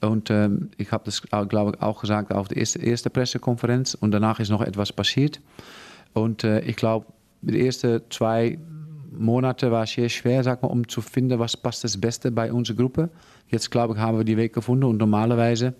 Und 0.00 0.30
ähm, 0.30 0.70
ich 0.78 0.90
habe 0.90 1.04
das, 1.04 1.22
glaube 1.48 1.72
ich, 1.74 1.82
auch 1.82 2.00
gesagt 2.00 2.32
auf 2.32 2.48
der 2.48 2.58
ersten 2.58 2.80
erste 2.80 3.10
Pressekonferenz. 3.10 3.94
Und 3.94 4.10
danach 4.10 4.40
ist 4.40 4.50
noch 4.50 4.62
etwas 4.62 4.92
passiert. 4.92 5.40
Und 6.14 6.42
äh, 6.44 6.60
ich 6.60 6.76
glaube, 6.76 7.06
die 7.42 7.64
ersten 7.64 8.00
zwei 8.10 8.58
Monate 9.12 9.70
war 9.70 9.84
es 9.84 9.92
sehr 9.92 10.08
schwer, 10.08 10.42
sag 10.44 10.62
mal, 10.62 10.68
um 10.68 10.88
zu 10.88 11.02
finden, 11.02 11.38
was 11.38 11.56
passt 11.56 11.84
das 11.84 11.98
Beste 11.98 12.30
bei 12.30 12.52
unserer 12.52 12.76
Gruppe. 12.76 13.10
Jetzt, 13.48 13.70
glaube 13.70 13.94
ich, 13.94 14.00
haben 14.00 14.16
wir 14.16 14.24
die 14.24 14.36
Weg 14.36 14.54
gefunden. 14.54 14.84
Und 14.84 14.96
normalerweise 14.96 15.74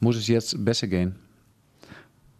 muss 0.00 0.16
es 0.16 0.28
jetzt 0.28 0.62
besser 0.64 0.86
gehen. 0.86 1.23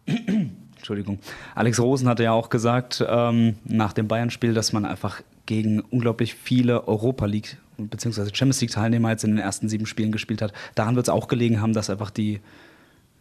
Entschuldigung. 0.06 1.18
Alex 1.54 1.80
Rosen 1.80 2.08
hatte 2.08 2.24
ja 2.24 2.32
auch 2.32 2.50
gesagt 2.50 3.04
ähm, 3.06 3.56
nach 3.64 3.92
dem 3.92 4.06
Bayern-Spiel, 4.06 4.54
dass 4.54 4.72
man 4.72 4.84
einfach 4.84 5.22
gegen 5.46 5.80
unglaublich 5.80 6.34
viele 6.34 6.86
Europa 6.88 7.26
League 7.26 7.58
bzw. 7.78 8.26
Champions 8.32 8.60
League 8.60 8.70
Teilnehmer 8.70 9.10
jetzt 9.10 9.24
in 9.24 9.30
den 9.30 9.38
ersten 9.38 9.68
sieben 9.68 9.86
Spielen 9.86 10.12
gespielt 10.12 10.42
hat. 10.42 10.52
Daran 10.74 10.96
wird 10.96 11.06
es 11.06 11.10
auch 11.12 11.28
gelegen 11.28 11.60
haben, 11.60 11.72
dass 11.72 11.90
einfach 11.90 12.10
die, 12.10 12.40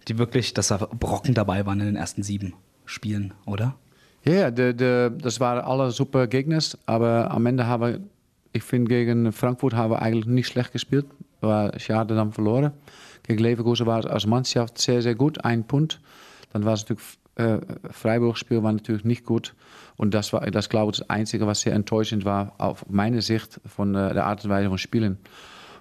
die 0.07 0.17
wirklich, 0.17 0.53
dass 0.53 0.67
da 0.67 0.77
Brocken 0.77 1.33
dabei 1.33 1.65
waren 1.65 1.79
in 1.79 1.85
den 1.85 1.95
ersten 1.95 2.23
sieben 2.23 2.53
Spielen, 2.85 3.33
oder? 3.45 3.75
Ja, 4.25 4.51
de, 4.51 4.73
de, 4.73 5.11
das 5.17 5.39
waren 5.39 5.59
alle 5.59 5.91
super 5.91 6.27
Gegner, 6.27 6.59
aber 6.85 7.31
am 7.31 7.45
Ende 7.45 7.67
haben 7.67 7.83
wir, 7.83 7.99
ich 8.53 8.63
finde, 8.63 8.89
gegen 8.89 9.31
Frankfurt 9.31 9.73
haben 9.73 9.91
wir 9.91 10.01
eigentlich 10.01 10.25
nicht 10.25 10.47
schlecht 10.47 10.71
gespielt. 10.71 11.05
War 11.41 11.77
schade 11.79 12.15
dann 12.15 12.31
verloren. 12.31 12.71
Gegen 13.23 13.41
Leverkusen 13.41 13.85
war 13.85 13.99
es 13.99 14.05
als 14.05 14.25
Mannschaft 14.25 14.77
sehr, 14.77 15.01
sehr 15.01 15.15
gut, 15.15 15.43
ein 15.43 15.65
Punkt. 15.65 15.99
Dann 16.53 16.65
war 16.65 16.73
es 16.73 16.81
natürlich, 16.81 17.03
äh, 17.35 17.57
Freiburg-Spiel 17.89 18.63
war 18.63 18.71
natürlich 18.71 19.03
nicht 19.03 19.25
gut. 19.25 19.55
Und 19.97 20.13
das 20.13 20.33
war, 20.33 20.49
das 20.49 20.69
glaube 20.69 20.91
ich, 20.91 20.99
das 20.99 21.09
Einzige, 21.09 21.47
was 21.47 21.61
sehr 21.61 21.73
enttäuschend 21.73 22.25
war, 22.25 22.53
auf 22.57 22.85
meine 22.89 23.21
Sicht 23.21 23.59
von 23.65 23.95
äh, 23.95 24.13
der 24.13 24.25
Art 24.25 24.43
und 24.43 24.49
Weise 24.49 24.69
von 24.69 24.77
Spielen. 24.77 25.17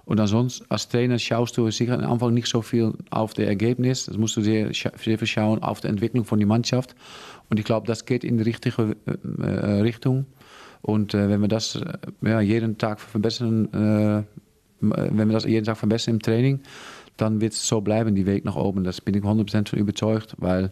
Und 0.05 0.19
ansonsten, 0.19 0.65
als 0.69 0.89
Trainer 0.89 1.17
schaust 1.17 1.57
du 1.57 1.69
sicher 1.71 1.97
am 1.97 2.11
Anfang 2.11 2.33
nicht 2.33 2.47
so 2.47 2.61
viel 2.61 2.93
auf 3.09 3.33
das 3.33 3.45
Ergebnis. 3.45 4.05
Das 4.05 4.17
musst 4.17 4.35
du 4.35 4.41
sehr, 4.41 4.71
sehr 4.73 5.17
viel 5.17 5.27
schauen 5.27 5.63
auf 5.63 5.79
die 5.79 5.87
Entwicklung 5.87 6.25
von 6.25 6.39
der 6.39 6.47
Mannschaft. 6.47 6.93
Und 7.49 7.59
ich 7.59 7.65
glaube, 7.65 7.87
das 7.87 8.05
geht 8.05 8.23
in 8.23 8.37
die 8.37 8.43
richtige 8.43 8.97
äh, 9.05 9.45
äh 9.45 9.81
Richtung. 9.81 10.25
Und 10.81 11.13
äh, 11.13 11.29
wenn 11.29 11.39
wir 11.39 11.47
das 11.47 11.75
äh, 11.75 11.97
ja, 12.21 12.41
jeden 12.41 12.77
Tag 12.77 12.99
verbessern, 12.99 14.25
wenn 14.81 15.29
wir 15.29 15.33
das 15.33 15.45
jeden 15.45 15.63
Tag 15.65 15.77
verbessern 15.77 16.15
im 16.15 16.21
Training, 16.21 16.59
dann 17.17 17.41
wird 17.41 17.53
es 17.53 17.67
so 17.67 17.81
bleiben, 17.81 18.15
die 18.15 18.25
Weg 18.25 18.45
nach 18.45 18.55
oben. 18.55 18.83
Das 18.83 19.01
bin 19.01 19.15
ich 19.15 19.23
100% 19.23 19.69
von 19.69 19.79
überzeugt, 19.79 20.35
weil 20.37 20.71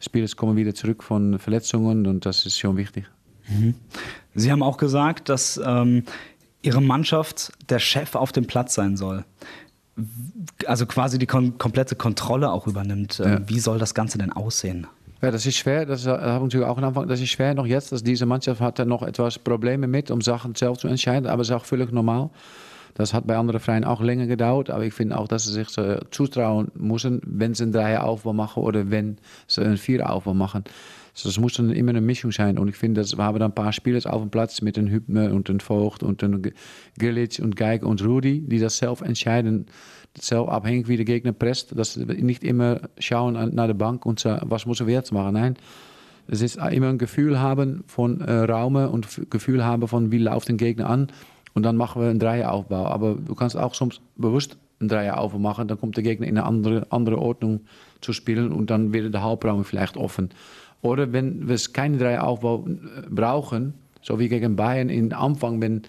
Spieler 0.00 0.28
kommen 0.36 0.56
wieder 0.56 0.74
zurück 0.74 1.02
von 1.02 1.38
Verletzungen 1.38 2.06
und 2.06 2.26
das 2.26 2.46
ist 2.46 2.58
schon 2.58 2.76
wichtig. 2.76 3.04
Mhm. 3.48 3.74
Sie 4.34 4.52
haben 4.52 4.62
auch 4.62 4.76
gesagt, 4.76 5.28
dass 5.28 5.60
ähm, 5.64 6.04
Ihre 6.62 6.82
Mannschaft 6.82 7.52
der 7.68 7.78
Chef 7.78 8.14
auf 8.14 8.32
dem 8.32 8.46
Platz 8.46 8.74
sein 8.74 8.96
soll. 8.96 9.24
Also 10.66 10.86
quasi 10.86 11.18
die 11.18 11.26
kom 11.26 11.58
komplette 11.58 11.96
Kontrolle 11.96 12.52
auch 12.52 12.66
übernimmt. 12.66 13.20
Ähm, 13.20 13.30
ja. 13.30 13.48
Wie 13.48 13.58
soll 13.58 13.78
das 13.78 13.94
Ganze 13.94 14.18
denn 14.18 14.32
aussehen? 14.32 14.86
Ja, 15.20 15.32
das 15.32 15.46
ist 15.46 15.56
schwer. 15.56 15.84
Das 15.86 16.06
habe 16.06 16.36
ich 16.36 16.42
natürlich 16.42 16.66
auch 16.66 16.78
am 16.78 16.84
Anfang. 16.84 17.08
Das 17.08 17.20
ist 17.20 17.30
schwer 17.30 17.54
noch 17.54 17.66
jetzt. 17.66 17.90
Dass 17.90 18.04
diese 18.04 18.26
Mannschaft 18.26 18.60
hat 18.60 18.78
da 18.78 18.84
noch 18.84 19.02
etwas 19.02 19.38
Probleme 19.38 19.88
mit, 19.88 20.10
um 20.12 20.20
Sachen 20.20 20.54
selbst 20.54 20.82
zu 20.82 20.88
entscheiden. 20.88 21.26
Aber 21.26 21.42
es 21.42 21.48
ist 21.48 21.54
auch 21.54 21.64
völlig 21.64 21.90
normal. 21.90 22.30
Das 22.98 23.14
hat 23.14 23.28
bei 23.28 23.36
anderen 23.36 23.60
Vereinen 23.60 23.84
auch 23.84 24.00
länger 24.00 24.26
gedauert, 24.26 24.70
aber 24.70 24.84
ich 24.84 24.92
finde 24.92 25.16
auch, 25.16 25.28
dass 25.28 25.44
sie 25.44 25.52
sich 25.52 25.68
so 25.68 25.98
zutrauen 26.10 26.72
müssen, 26.74 27.20
wenn 27.24 27.54
sie 27.54 27.62
einen 27.62 27.72
Dreieraufbau 27.72 28.32
machen 28.32 28.64
oder 28.64 28.90
wenn 28.90 29.18
sie 29.46 29.62
einen 29.62 29.76
Viereraufbau 29.76 30.34
machen. 30.34 30.64
Also 31.14 31.28
das 31.28 31.38
muss 31.38 31.54
dann 31.54 31.70
immer 31.70 31.90
eine 31.90 32.00
Mischung 32.00 32.32
sein. 32.32 32.58
Und 32.58 32.68
ich 32.68 32.76
finde, 32.76 33.00
dass 33.00 33.16
wir 33.16 33.24
haben 33.24 33.38
dann 33.38 33.52
ein 33.52 33.54
paar 33.54 33.72
Spieler 33.72 34.00
auf 34.12 34.20
dem 34.20 34.30
Platz 34.30 34.62
mit 34.62 34.76
den 34.76 34.88
Hübner 34.88 35.32
und 35.32 35.48
den 35.48 35.60
Vogt 35.60 36.02
und 36.02 36.22
den 36.22 36.52
Grillic 36.98 37.38
und 37.40 37.54
Geig 37.54 37.84
und 37.84 38.04
Rudi, 38.04 38.40
die 38.40 38.58
das 38.58 38.78
selbst 38.78 39.02
entscheiden, 39.02 39.66
zelf 40.14 40.48
abhängig 40.48 40.88
wie 40.88 40.96
der 40.96 41.04
Gegner 41.04 41.32
presst, 41.32 41.78
dass 41.78 41.94
sie 41.94 42.04
nicht 42.04 42.42
immer 42.42 42.80
schauen 42.98 43.34
nach 43.54 43.66
der 43.66 43.74
Bank 43.74 44.06
und 44.06 44.18
sagen, 44.18 44.50
was 44.50 44.66
muss 44.66 44.80
er 44.80 44.88
jetzt 44.88 45.12
machen. 45.12 45.34
Nein, 45.34 45.56
es 46.26 46.42
ist 46.42 46.56
immer 46.56 46.88
ein 46.88 46.98
Gefühl 46.98 47.38
haben 47.40 47.84
von 47.86 48.20
äh, 48.20 48.32
Raume 48.32 48.90
und 48.90 49.30
Gefühl 49.30 49.64
haben 49.64 49.86
von, 49.88 50.12
wie 50.12 50.18
läuft 50.18 50.48
den 50.48 50.56
Gegner 50.56 50.90
an 50.90 51.08
und 51.54 51.62
dann 51.62 51.76
machen 51.76 52.02
wir 52.02 52.08
einen 52.08 52.18
Dreieraufbau. 52.18 52.86
Aber 52.86 53.14
du 53.14 53.34
kannst 53.34 53.56
auch 53.56 53.74
soms 53.74 54.00
bewusst 54.16 54.56
einen 54.80 54.88
Dreieraufbau 54.88 55.38
machen, 55.38 55.68
dann 55.68 55.78
kommt 55.78 55.96
der 55.96 56.04
Gegner 56.04 56.26
in 56.26 56.38
eine 56.38 56.46
andere, 56.46 56.86
andere 56.90 57.18
Ordnung 57.18 57.60
zu 58.00 58.12
spielen 58.12 58.52
und 58.52 58.70
dann 58.70 58.92
wird 58.92 59.12
der 59.12 59.22
Halbraum 59.22 59.64
vielleicht 59.64 59.96
offen. 59.96 60.30
Oder 60.82 61.12
wenn 61.12 61.48
wir 61.48 61.58
keinen 61.72 61.98
Dreieraufbau 61.98 62.66
äh, 62.66 63.08
brauchen, 63.10 63.74
so 64.02 64.18
wie 64.18 64.28
gegen 64.28 64.56
Bayern 64.56 64.88
in 64.88 65.12
Anfang, 65.12 65.60
wenn, 65.60 65.82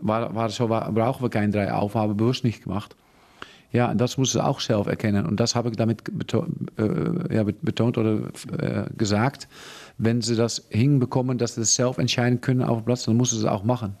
war, 0.00 0.34
war 0.34 0.50
so, 0.50 0.68
war, 0.68 0.92
brauchen 0.92 1.22
wir 1.22 1.30
keinen 1.30 1.52
Dreieraufbau, 1.52 2.00
haben 2.00 2.10
wir 2.10 2.16
bewusst 2.16 2.44
nicht 2.44 2.64
gemacht. 2.64 2.94
Ja, 3.72 3.92
das 3.92 4.18
muss 4.18 4.36
es 4.36 4.40
auch 4.40 4.60
selbst 4.60 4.86
erkennen. 4.86 5.26
Und 5.26 5.40
das 5.40 5.56
habe 5.56 5.70
ich 5.70 5.76
damit 5.76 6.04
beto 6.16 6.46
äh, 6.78 7.34
ja, 7.34 7.42
betont 7.42 7.98
oder 7.98 8.28
äh, 8.56 8.84
gesagt. 8.96 9.48
Wenn 9.98 10.20
sie 10.20 10.36
das 10.36 10.66
hinbekommen, 10.68 11.38
dass 11.38 11.56
sie 11.56 11.62
das 11.62 11.74
selbst 11.74 11.98
entscheiden 11.98 12.40
können 12.40 12.62
auf 12.62 12.78
dem 12.78 12.84
Platz, 12.84 13.04
dann 13.04 13.16
muss 13.16 13.32
es 13.32 13.44
auch 13.44 13.64
machen. 13.64 13.96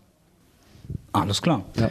Alles 1.14 1.40
klar. 1.40 1.64
Ja. 1.76 1.90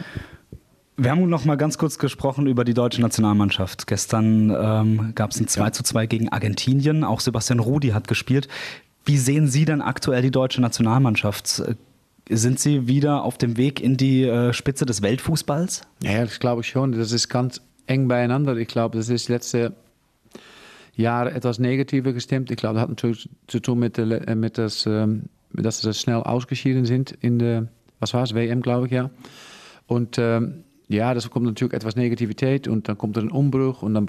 Wir 0.96 1.10
haben 1.10 1.28
noch 1.28 1.44
mal 1.44 1.56
ganz 1.56 1.76
kurz 1.76 1.98
gesprochen 1.98 2.46
über 2.46 2.64
die 2.64 2.74
deutsche 2.74 3.00
Nationalmannschaft. 3.00 3.88
Gestern 3.88 4.50
ähm, 4.50 5.12
gab 5.16 5.32
es 5.32 5.40
ein 5.40 5.48
2 5.48 5.70
zu 5.70 5.82
2 5.82 6.06
gegen 6.06 6.28
Argentinien. 6.28 7.02
Auch 7.02 7.18
Sebastian 7.18 7.58
Rudi 7.58 7.88
hat 7.88 8.06
gespielt. 8.06 8.46
Wie 9.04 9.18
sehen 9.18 9.48
Sie 9.48 9.64
denn 9.64 9.82
aktuell 9.82 10.22
die 10.22 10.30
deutsche 10.30 10.60
Nationalmannschaft? 10.60 11.62
Sind 12.28 12.60
Sie 12.60 12.86
wieder 12.86 13.24
auf 13.24 13.36
dem 13.36 13.56
Weg 13.56 13.80
in 13.80 13.96
die 13.96 14.22
äh, 14.22 14.52
Spitze 14.52 14.86
des 14.86 15.02
Weltfußballs? 15.02 15.82
Ja, 16.02 16.24
das 16.24 16.38
glaube 16.38 16.60
ich 16.60 16.68
schon. 16.68 16.92
Das 16.92 17.10
ist 17.10 17.28
ganz 17.28 17.60
eng 17.86 18.06
beieinander. 18.06 18.56
Ich 18.56 18.68
glaube, 18.68 18.96
das 18.96 19.08
ist 19.08 19.28
letzte 19.28 19.74
Jahre 20.94 21.32
etwas 21.32 21.58
negativer 21.58 22.12
gestimmt. 22.12 22.50
Ich 22.50 22.56
glaube, 22.56 22.74
das 22.74 22.82
hat 22.82 22.90
natürlich 22.90 23.28
zu 23.48 23.58
tun 23.58 23.80
mit, 23.80 23.96
der, 23.96 24.28
äh, 24.28 24.34
mit 24.36 24.58
das, 24.58 24.86
ähm, 24.86 25.24
dass 25.52 25.80
sie 25.80 25.92
schnell 25.92 26.16
ausgeschieden 26.16 26.84
sind 26.84 27.10
in 27.10 27.38
der, 27.38 27.66
was 28.04 28.12
war 28.12 28.22
es, 28.22 28.34
WM, 28.34 28.60
glaube 28.60 28.86
ich, 28.86 28.92
ja. 28.92 29.10
Und 29.86 30.18
ähm, 30.18 30.64
ja, 30.88 31.14
das 31.14 31.30
kommt 31.30 31.46
natürlich 31.46 31.72
etwas 31.72 31.96
Negativität 31.96 32.68
und 32.68 32.86
dann 32.86 32.98
kommt 32.98 33.16
er 33.16 33.22
ein 33.22 33.30
Umbruch. 33.30 33.82
Und 33.82 33.94
dann, 33.94 34.06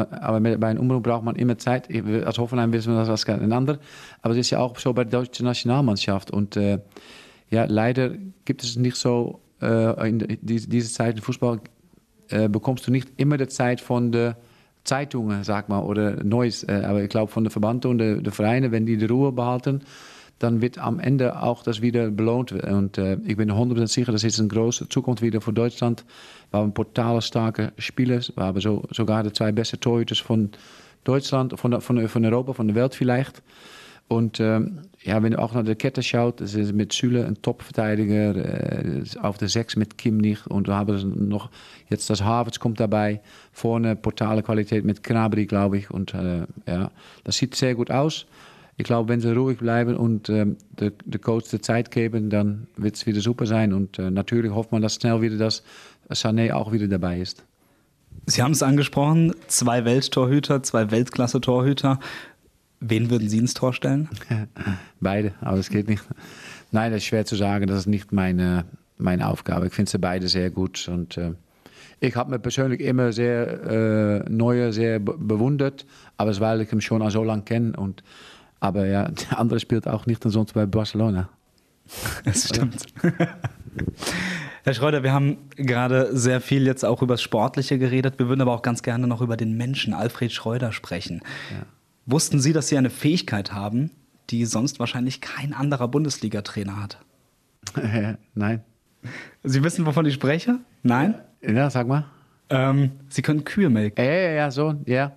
aber 0.00 0.40
bei 0.40 0.66
einem 0.66 0.80
Umbruch 0.80 1.00
braucht 1.00 1.22
man 1.22 1.36
immer 1.36 1.56
Zeit. 1.58 1.88
Als 2.24 2.38
Hoffenheim 2.38 2.72
wissen 2.72 2.92
wir 2.92 2.98
das 2.98 3.08
als 3.08 3.24
kein 3.24 3.52
anderer. 3.52 3.78
Aber 4.22 4.34
es 4.34 4.40
ist 4.40 4.50
ja 4.50 4.58
auch 4.58 4.76
so 4.78 4.92
bei 4.92 5.04
der 5.04 5.20
deutschen 5.20 5.46
Nationalmannschaft. 5.46 6.32
Und 6.32 6.56
äh, 6.56 6.80
ja, 7.50 7.64
leider 7.66 8.10
gibt 8.44 8.64
es 8.64 8.74
nicht 8.74 8.96
so, 8.96 9.40
äh, 9.62 10.08
in 10.08 10.38
dieser 10.42 10.90
Zeit 10.90 11.16
im 11.16 11.22
Fußball 11.22 11.60
äh, 12.30 12.48
bekommst 12.48 12.86
du 12.88 12.90
nicht 12.90 13.08
immer 13.16 13.36
die 13.36 13.46
Zeit 13.46 13.80
von 13.80 14.10
der 14.10 14.36
Zeitungen, 14.82 15.44
sag 15.44 15.68
mal, 15.68 15.80
oder 15.80 16.24
Neues. 16.24 16.64
Äh, 16.64 16.82
aber 16.84 17.04
ich 17.04 17.08
glaube, 17.08 17.30
von 17.30 17.44
der 17.44 17.52
Verband 17.52 17.86
und 17.86 17.98
der, 17.98 18.16
der 18.16 18.32
Vereine, 18.32 18.72
wenn 18.72 18.84
die 18.84 18.96
die 18.96 19.06
Ruhe 19.06 19.30
behalten, 19.30 19.82
dann 20.38 20.60
wird 20.60 20.78
am 20.78 21.00
Ende 21.00 21.42
auch 21.42 21.62
das 21.62 21.80
wieder 21.80 22.10
belohnt. 22.10 22.52
Und 22.52 22.98
äh, 22.98 23.18
ich 23.24 23.36
bin 23.36 23.50
100% 23.50 23.86
sicher, 23.86 24.12
das 24.12 24.24
ist 24.24 24.38
eine 24.38 24.48
große 24.48 24.88
Zukunft 24.88 25.22
wieder 25.22 25.40
für 25.40 25.52
Deutschland. 25.52 26.04
Wir 26.50 26.60
haben 26.60 26.74
total 26.74 27.22
starke 27.22 27.72
Spieler. 27.78 28.20
Wir 28.34 28.44
haben 28.44 28.60
so, 28.60 28.84
sogar 28.90 29.22
die 29.22 29.32
zwei 29.32 29.52
besten 29.52 29.80
Torhüters 29.80 30.18
von 30.18 30.50
Deutschland, 31.04 31.58
von, 31.58 31.80
von, 31.80 32.08
von 32.08 32.24
Europa, 32.24 32.52
von 32.52 32.68
der 32.68 32.76
Welt 32.76 32.94
vielleicht. 32.94 33.42
Und 34.08 34.38
ähm, 34.38 34.82
ja, 35.02 35.20
wenn 35.22 35.32
du 35.32 35.38
auch 35.40 35.52
nach 35.52 35.64
der 35.64 35.74
Kette 35.74 36.02
schaut, 36.02 36.40
das 36.40 36.54
ist 36.54 36.72
mit 36.72 36.92
Süle 36.92 37.26
ein 37.26 37.42
Top-Verteidiger, 37.42 38.36
äh, 38.36 39.02
auf 39.20 39.36
der 39.36 39.48
6 39.48 39.76
mit 39.76 39.98
Kimnich 39.98 40.46
und 40.46 40.68
da 40.68 40.76
haben 40.76 40.96
wir 40.96 41.04
noch 41.04 41.50
jetzt 41.88 42.08
das 42.08 42.22
Havertz 42.22 42.60
kommt 42.60 42.78
dabei, 42.78 43.20
vorne 43.52 43.96
portale 43.96 44.44
Qualität 44.44 44.84
mit 44.84 45.02
Knabri, 45.02 45.46
glaube 45.46 45.78
ich. 45.78 45.90
Und 45.90 46.14
äh, 46.14 46.46
ja, 46.68 46.92
das 47.24 47.36
sieht 47.36 47.56
sehr 47.56 47.74
gut 47.74 47.90
aus. 47.90 48.26
Ich 48.78 48.84
glaube, 48.84 49.08
wenn 49.08 49.20
sie 49.20 49.34
ruhig 49.34 49.58
bleiben 49.58 49.96
und 49.96 50.28
ähm, 50.28 50.56
der, 50.78 50.92
der 51.04 51.20
Coach 51.20 51.48
die 51.48 51.60
Zeit 51.60 51.90
geben, 51.90 52.28
dann 52.28 52.66
wird 52.76 52.96
es 52.96 53.06
wieder 53.06 53.20
super 53.20 53.46
sein. 53.46 53.72
Und 53.72 53.98
äh, 53.98 54.10
natürlich 54.10 54.52
hofft 54.52 54.70
man, 54.70 54.82
dass 54.82 54.96
schnell 54.96 55.22
wieder 55.22 55.38
das 55.38 55.62
Sané 56.10 56.52
auch 56.52 56.72
wieder 56.72 56.86
dabei 56.86 57.20
ist. 57.20 57.44
Sie 58.26 58.42
haben 58.42 58.52
es 58.52 58.62
angesprochen, 58.62 59.34
zwei 59.46 59.84
Welttorhüter, 59.84 60.62
zwei 60.62 60.90
Weltklasse-Torhüter. 60.90 62.00
Wen 62.80 63.10
würden 63.10 63.28
Sie 63.28 63.38
ins 63.38 63.54
Tor 63.54 63.72
stellen? 63.72 64.08
beide, 65.00 65.32
aber 65.40 65.58
es 65.58 65.70
geht 65.70 65.88
nicht. 65.88 66.02
Nein, 66.70 66.92
das 66.92 66.98
ist 66.98 67.06
schwer 67.06 67.24
zu 67.24 67.36
sagen. 67.36 67.66
Das 67.66 67.78
ist 67.78 67.86
nicht 67.86 68.12
meine, 68.12 68.66
meine 68.98 69.28
Aufgabe. 69.28 69.68
Ich 69.68 69.72
finde 69.72 69.90
sie 69.90 69.98
beide 69.98 70.28
sehr 70.28 70.50
gut. 70.50 70.88
Und 70.88 71.16
äh, 71.16 71.32
ich 72.00 72.14
habe 72.16 72.30
mir 72.30 72.38
persönlich 72.38 72.80
immer 72.80 73.12
sehr 73.12 74.24
äh, 74.26 74.30
neue, 74.30 74.72
sehr 74.72 74.98
bewundert. 74.98 75.86
Aber 76.18 76.30
es 76.30 76.40
weil 76.40 76.60
ich 76.60 76.72
ihn 76.72 76.80
schon 76.82 77.08
so 77.10 77.24
lange 77.24 77.42
kenne. 77.42 77.72
Und, 77.76 78.02
aber 78.60 78.86
ja, 78.86 79.08
der 79.08 79.38
andere 79.38 79.60
spielt 79.60 79.86
auch 79.86 80.06
nicht 80.06 80.22
sonst 80.24 80.52
bei 80.54 80.66
Barcelona. 80.66 81.28
Das 82.24 82.48
stimmt. 82.48 82.86
Herr 84.64 84.74
Schreuder, 84.74 85.04
wir 85.04 85.12
haben 85.12 85.38
gerade 85.54 86.16
sehr 86.16 86.40
viel 86.40 86.66
jetzt 86.66 86.84
auch 86.84 87.00
über 87.00 87.14
das 87.14 87.22
Sportliche 87.22 87.78
geredet. 87.78 88.18
Wir 88.18 88.28
würden 88.28 88.40
aber 88.40 88.52
auch 88.52 88.62
ganz 88.62 88.82
gerne 88.82 89.06
noch 89.06 89.20
über 89.20 89.36
den 89.36 89.56
Menschen 89.56 89.94
Alfred 89.94 90.32
Schreuder 90.32 90.72
sprechen. 90.72 91.22
Ja. 91.52 91.66
Wussten 92.06 92.40
Sie, 92.40 92.52
dass 92.52 92.68
Sie 92.68 92.76
eine 92.76 92.90
Fähigkeit 92.90 93.52
haben, 93.52 93.92
die 94.30 94.44
sonst 94.44 94.80
wahrscheinlich 94.80 95.20
kein 95.20 95.54
anderer 95.54 95.86
Bundesliga-Trainer 95.86 96.82
hat? 96.82 96.98
Nein. 98.34 98.64
Sie 99.44 99.62
wissen, 99.62 99.86
wovon 99.86 100.06
ich 100.06 100.14
spreche? 100.14 100.58
Nein? 100.82 101.14
Ja, 101.42 101.70
sag 101.70 101.86
mal. 101.86 102.06
Ähm, 102.50 102.92
Sie 103.08 103.22
können 103.22 103.44
Kühe 103.44 103.70
melken. 103.70 104.04
Ja, 104.04 104.10
ja, 104.10 104.30
ja, 104.30 104.50
so, 104.50 104.74
ja. 104.84 105.12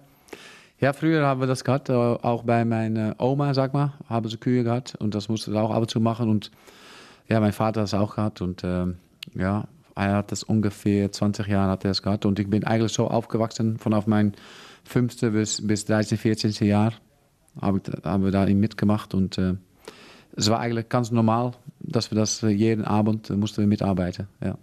Ja, 0.82 0.94
früher 0.94 1.26
haben 1.26 1.42
wir 1.42 1.48
das 1.48 1.66
gehabt, 1.66 1.90
äh, 1.90 1.94
auch 1.94 2.44
bei 2.44 2.64
meiner 2.64 3.16
Oma, 3.20 3.54
sag 3.54 3.74
mal, 3.74 3.94
haben 4.08 4.30
sie 4.30 4.38
Kühe 4.38 4.64
gehabt 4.64 4.96
und 5.00 5.14
das 5.14 5.28
musste 5.28 5.54
er 5.54 5.64
auch 5.64 5.72
ab 5.72 5.82
und 5.82 5.90
zu 5.90 6.00
machen 6.00 6.30
und 6.30 6.52
ja, 7.28 7.40
mein 7.42 7.52
Vater 7.52 7.82
hat 7.82 7.88
es 7.88 7.94
auch 7.94 8.16
gehabt 8.16 8.42
und 8.42 8.64
ähm, 8.64 8.96
ja, 9.36 9.66
er 9.96 10.16
hat 10.16 10.32
das 10.32 10.44
ungefähr 10.44 11.12
20 11.12 11.48
Jahre 11.48 11.72
hat 11.72 11.84
er 11.84 11.92
es 11.92 12.02
gehabt 12.02 12.26
und 12.26 12.40
ich 12.40 12.50
bin 12.50 12.64
eigentlich 12.64 12.94
so 12.94 13.10
aufgewachsen 13.10 13.78
von 13.78 13.94
auf 13.94 14.08
meinen 14.08 14.34
fünfte 14.86 15.32
bis, 15.32 15.66
bis 15.66 15.84
13, 15.84 16.18
14. 16.18 16.52
Jahr 16.66 16.94
habe 17.62 17.82
ich, 17.84 18.06
haben 18.06 18.24
wir 18.24 18.32
da 18.32 18.46
mitgemacht 18.46 19.14
und 19.14 19.38
äh, 19.38 19.56
es 20.38 20.50
war 20.50 20.60
eigentlich 20.62 20.88
ganz 20.88 21.12
normal, 21.12 21.52
dass 21.82 22.10
wir 22.12 22.18
das 22.18 22.40
jeden 22.42 22.86
Abend 22.86 23.30
äh, 23.30 23.36
mussten 23.36 23.62
wir 23.62 23.68
mitarbeiten. 23.68 24.28
Ja. 24.42 24.58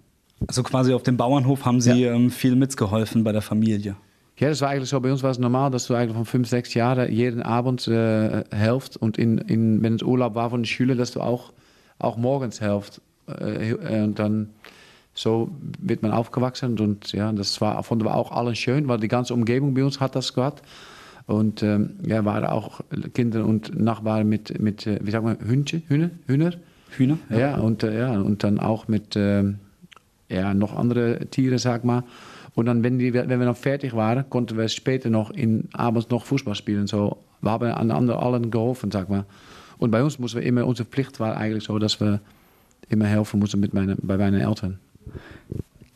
Also 0.46 0.62
quasi 0.62 0.94
auf 0.94 1.02
dem 1.02 1.18
Bauernhof 1.18 1.66
haben 1.66 1.80
Sie 1.82 2.04
ja. 2.04 2.14
ähm, 2.14 2.30
viel 2.30 2.56
mitgeholfen 2.56 3.22
bei 3.22 3.32
der 3.32 3.42
Familie. 3.42 3.96
Ja, 4.38 4.48
das 4.48 4.60
war 4.60 4.68
eigentlich 4.68 4.90
so. 4.90 5.00
Bei 5.00 5.10
uns 5.10 5.22
war 5.22 5.30
es 5.30 5.38
normal, 5.38 5.70
dass 5.70 5.86
du 5.86 5.94
eigentlich 5.94 6.14
von 6.14 6.26
fünf, 6.26 6.48
sechs 6.48 6.74
Jahren 6.74 7.10
jeden 7.10 7.42
Abend 7.42 7.88
äh, 7.88 8.44
helft. 8.50 8.96
Und 8.96 9.16
in, 9.16 9.38
in, 9.38 9.82
wenn 9.82 9.94
es 9.94 10.02
Urlaub 10.02 10.34
war 10.34 10.50
von 10.50 10.60
den 10.60 10.66
Schülern, 10.66 10.98
dass 10.98 11.12
du 11.12 11.20
auch, 11.20 11.52
auch 11.98 12.16
morgens 12.16 12.60
helft. 12.60 13.00
Äh, 13.26 13.74
und 13.74 14.18
dann 14.18 14.50
so 15.16 15.50
wird 15.78 16.02
man 16.02 16.12
aufgewachsen 16.12 16.78
und 16.78 17.12
ja, 17.12 17.32
das 17.32 17.60
war, 17.62 17.82
fanden 17.82 18.04
wir 18.04 18.14
auch 18.14 18.32
allen 18.32 18.54
schön, 18.54 18.86
weil 18.86 19.00
die 19.00 19.08
ganze 19.08 19.32
Umgebung 19.32 19.72
bei 19.72 19.82
uns 19.82 19.98
hat 19.98 20.14
das 20.14 20.34
gehabt. 20.34 20.62
Und 21.26 21.62
ähm, 21.62 21.96
ja, 22.06 22.24
waren 22.24 22.44
auch 22.44 22.82
Kinder 23.14 23.44
und 23.44 23.76
Nachbarn 23.80 24.28
mit, 24.28 24.60
mit 24.60 24.86
äh, 24.86 25.00
wie 25.02 25.10
sagt 25.10 25.24
man, 25.24 25.38
Hühnchen, 25.40 25.82
Hühner? 25.88 26.10
Hühner? 26.26 26.52
Hühner? 26.90 27.18
Ja, 27.30 27.38
ja 27.38 27.56
und, 27.56 27.82
äh, 27.82 27.98
ja, 27.98 28.20
und 28.20 28.44
dann 28.44 28.60
auch 28.60 28.86
mit 28.86 29.16
ähm, 29.16 29.58
ja, 30.28 30.54
noch 30.54 30.76
andere 30.76 31.26
Tiere, 31.30 31.58
sag 31.58 31.84
mal. 31.84 32.04
Und 32.56 32.64
dann, 32.64 32.82
wenn, 32.82 32.98
die, 32.98 33.12
wenn 33.12 33.28
wir 33.28 33.46
noch 33.46 33.56
fertig 33.56 33.94
waren, 33.94 34.28
konnten 34.30 34.56
wir 34.56 34.66
später 34.68 35.10
noch 35.10 35.30
in, 35.30 35.68
abends 35.74 36.08
noch 36.08 36.24
Fußball 36.24 36.54
spielen. 36.54 36.86
So, 36.86 37.18
wir 37.42 37.50
haben 37.50 37.70
an 37.70 37.90
anderen 37.90 38.18
allen 38.18 38.50
geholfen, 38.50 38.90
sag 38.90 39.10
mal. 39.10 39.26
Und 39.76 39.90
bei 39.90 40.02
uns 40.02 40.18
mussten 40.18 40.40
wir 40.40 40.46
immer, 40.46 40.66
unsere 40.66 40.88
Pflicht 40.88 41.20
war 41.20 41.36
eigentlich 41.36 41.64
so, 41.64 41.78
dass 41.78 42.00
wir 42.00 42.20
immer 42.88 43.04
helfen 43.04 43.40
mussten 43.40 43.60
mit 43.60 43.74
meine, 43.74 43.96
bei 44.00 44.16
meinen 44.16 44.40
Eltern. 44.40 44.78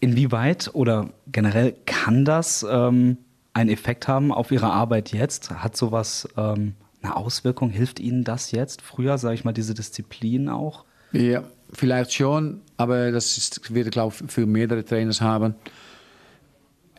Inwieweit 0.01 0.71
oder 0.75 1.09
generell 1.33 1.75
kann 1.87 2.27
das 2.27 2.65
ähm, 2.71 3.17
einen 3.55 3.71
Effekt 3.71 4.07
haben 4.07 4.31
auf 4.31 4.53
Ihre 4.53 4.71
Arbeit 4.71 5.13
jetzt? 5.13 5.51
Hat 5.51 5.79
sowas 5.79 6.29
ähm, 6.37 6.75
eine 7.03 7.17
Auswirkung? 7.17 7.71
Hilft 7.71 8.01
Ihnen 8.01 8.23
das 8.23 8.51
jetzt? 8.51 8.83
Früher, 8.83 9.17
sage 9.17 9.35
ich 9.35 9.45
mal, 9.47 9.53
diese 9.53 9.73
Disziplin 9.73 10.51
auch? 10.51 10.85
Ja, 11.13 11.43
vielleicht 11.73 12.13
schon, 12.13 12.61
aber 12.77 13.13
das 13.13 13.39
ist, 13.39 13.75
wird, 13.75 13.91
glaube 13.93 14.15
ich, 14.15 14.31
für 14.31 14.45
mehrere 14.45 14.85
Trainers 14.85 15.23
haben. 15.23 15.55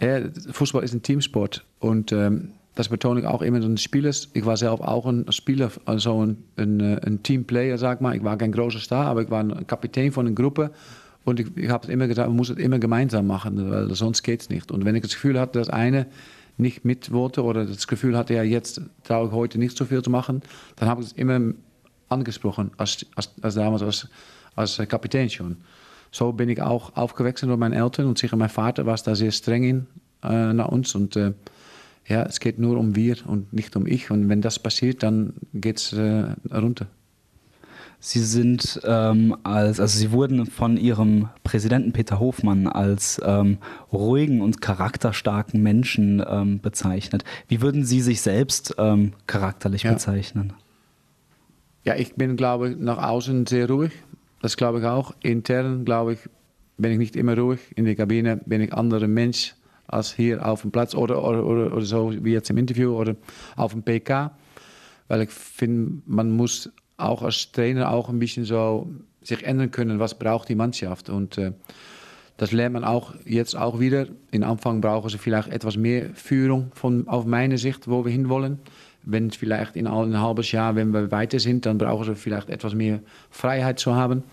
Ja, 0.02 0.20
Fußball 0.52 0.84
ist 0.84 0.94
ein 0.94 1.04
Teamsport 1.04 1.64
und 1.80 2.12
ähm, 2.12 2.54
das 2.76 2.90
betone 2.90 3.20
ich 3.20 3.26
auch 3.26 3.42
immer 3.42 3.60
den 3.60 3.78
Spielers. 3.78 4.30
Ich 4.34 4.46
war 4.46 4.58
selbst 4.58 4.82
auch 4.82 5.06
ein 5.06 5.32
Spieler, 5.32 5.72
also 5.86 6.26
ein, 6.26 6.38
ein, 6.58 6.82
ein 6.82 7.22
Teamplayer, 7.22 7.78
sag 7.78 8.02
mal. 8.02 8.16
Ich 8.16 8.24
war 8.24 8.38
kein 8.38 8.52
großer 8.52 8.80
Star, 8.80 9.08
aber 9.08 9.22
ich 9.24 9.30
war 9.30 9.44
ein 9.44 9.68
Kapitän 9.68 10.12
von 10.12 10.26
einer 10.26 10.36
Gruppe 10.36 10.72
Und 11.24 11.40
ich, 11.40 11.56
ich 11.56 11.70
habe 11.70 11.92
immer 11.92 12.08
gesagt, 12.08 12.30
man 12.30 12.38
muss 12.38 12.50
es 12.50 12.58
immer 12.58 12.80
gemeinsam 12.80 13.28
machen, 13.28 13.70
weil 13.70 13.94
sonst 13.94 14.24
geht 14.24 14.42
es 14.42 14.50
nicht. 14.50 14.72
Und 14.72 14.86
wenn 14.86 14.96
ich 14.96 15.04
das 15.04 15.12
Gefühl 15.12 15.40
hatte, 15.40 15.60
dass 15.60 15.70
eine 15.70 16.08
nicht 16.58 16.86
mit 16.86 17.12
wollte 17.12 17.44
oder 17.44 17.66
das 17.66 17.88
Gefühl 17.88 18.18
hatte, 18.18 18.34
ja, 18.34 18.44
jetzt 18.44 18.82
traue 19.04 19.28
ich 19.28 19.34
heute 19.34 19.60
nicht 19.60 19.78
so 19.78 19.86
viel 19.86 20.02
zu 20.02 20.10
machen, 20.10 20.42
dann 20.78 20.90
habe 20.90 21.02
ich 21.02 21.08
es 21.08 21.14
immer 21.14 21.54
angesprochen, 22.10 22.72
als, 22.78 23.06
als, 23.16 23.32
als 23.42 23.56
damals 23.56 23.84
als, 23.84 24.08
als 24.56 24.82
Kapitän 24.88 25.30
schon. 25.30 25.58
So 26.12 26.34
bin 26.34 26.50
ich 26.50 26.62
auch 26.62 26.96
aufgewachsen 26.96 27.48
durch 27.48 27.60
meine 27.60 27.76
Eltern 27.78 28.06
und 28.08 28.18
sicher 28.18 28.36
mein 28.36 28.50
Vater 28.50 28.86
war 28.86 28.98
da 28.98 29.16
sehr 29.16 29.32
streng 29.32 29.64
in 29.64 29.88
äh, 30.24 30.54
nach 30.54 30.68
uns. 30.68 30.94
Und 30.94 31.16
äh, 31.16 31.34
ja, 32.08 32.24
es 32.24 32.40
geht 32.40 32.60
nur 32.60 32.78
um 32.78 32.96
wir 32.96 33.16
und 33.26 33.54
nicht 33.54 33.76
um 33.76 33.88
ich. 33.88 34.12
Und 34.12 34.28
wenn 34.28 34.42
das 34.42 34.60
passiert, 34.60 35.04
dann 35.04 35.34
geht 35.54 35.78
es 35.78 35.94
äh, 35.94 36.26
runter. 36.54 36.88
Sie 38.04 38.20
sind 38.20 38.82
ähm, 38.84 39.38
als, 39.44 39.80
also 39.80 39.98
Sie 39.98 40.12
wurden 40.12 40.48
von 40.48 40.76
Ihrem 40.76 41.30
Präsidenten 41.44 41.94
Peter 41.94 42.20
Hofmann 42.20 42.66
als 42.66 43.22
ähm, 43.24 43.60
ruhigen 43.94 44.42
und 44.42 44.60
charakterstarken 44.60 45.62
Menschen 45.62 46.22
ähm, 46.28 46.60
bezeichnet. 46.60 47.24
Wie 47.48 47.62
würden 47.62 47.86
Sie 47.86 48.02
sich 48.02 48.22
selbst 48.22 48.74
ähm, 48.80 49.14
charakterlich 49.28 49.84
Ja. 49.84 49.94
bezeichnen? 49.94 50.54
Ja, 51.84 51.96
ich 51.96 52.16
bin, 52.16 52.38
glaube 52.38 52.72
ich, 52.72 52.78
nach 52.78 52.98
außen 52.98 53.46
sehr 53.46 53.70
ruhig. 53.70 53.92
Das 54.42 54.58
glaube 54.58 54.80
ich 54.80 54.86
auch. 54.86 55.14
Intern, 55.22 55.86
glaube 55.86 56.14
ich, 56.14 56.20
bin 56.78 56.92
ich 56.92 56.98
nicht 56.98 57.16
immer 57.16 57.38
ruhig. 57.38 57.60
In 57.76 57.86
der 57.86 57.96
Kabine 57.96 58.38
bin 58.46 58.62
ich 58.62 58.74
anderer 58.74 59.08
Mensch 59.08 59.56
als 59.88 60.14
hier 60.14 60.46
auf 60.46 60.62
dem 60.62 60.72
Platz 60.72 60.96
oder, 60.96 61.24
oder, 61.24 61.46
oder, 61.46 61.74
oder 61.74 61.86
so 61.86 62.12
wie 62.24 62.32
jetzt 62.32 62.50
im 62.50 62.58
Interview 62.58 62.96
oder 62.96 63.16
auf 63.56 63.74
dem 63.74 63.84
PK. 63.84 64.32
Weil 65.08 65.24
ich 65.24 65.30
finde, 65.30 66.02
man 66.06 66.32
muss 66.32 66.72
auch 66.98 67.22
als 67.22 67.52
Trainer 67.52 67.92
auch 67.92 68.10
ein 68.10 68.20
bisschen 68.20 68.46
so 68.46 68.90
sich 69.22 69.44
ändern 69.44 69.70
können, 69.70 70.00
was 70.00 70.18
braucht 70.18 70.50
die 70.50 70.56
Mannschaft. 70.56 71.10
Und 71.10 71.38
äh, 71.38 71.52
das 72.38 72.52
lernt 72.52 72.74
man 72.74 72.84
auch 72.84 73.14
jetzt 73.26 73.56
auch 73.56 73.80
wieder. 73.80 74.08
In 74.32 74.44
Anfang 74.44 74.82
brauchen 74.82 75.10
sie 75.10 75.18
vielleicht 75.18 75.50
etwas 75.50 75.78
mehr 75.78 76.10
Führung 76.16 76.72
von, 76.74 77.08
auf 77.08 77.26
meine 77.26 77.58
Sicht, 77.58 77.88
wo 77.88 78.04
wir 78.06 78.12
hinwollen. 78.12 78.60
Wenn 79.04 79.28
es 79.28 79.36
vielleicht 79.36 79.76
in 79.76 79.88
ein 79.88 80.20
halbes 80.20 80.52
Jahr, 80.52 80.76
wenn 80.76 80.92
wir 80.92 81.12
weiter 81.12 81.40
sind, 81.40 81.66
dann 81.66 81.78
brauchen 81.78 82.06
sie 82.06 82.16
vielleicht 82.16 82.50
etwas 82.50 82.76
mehr 82.76 83.00
Freiheit 83.30 83.80
zu 83.80 83.96
haben. 83.96 84.24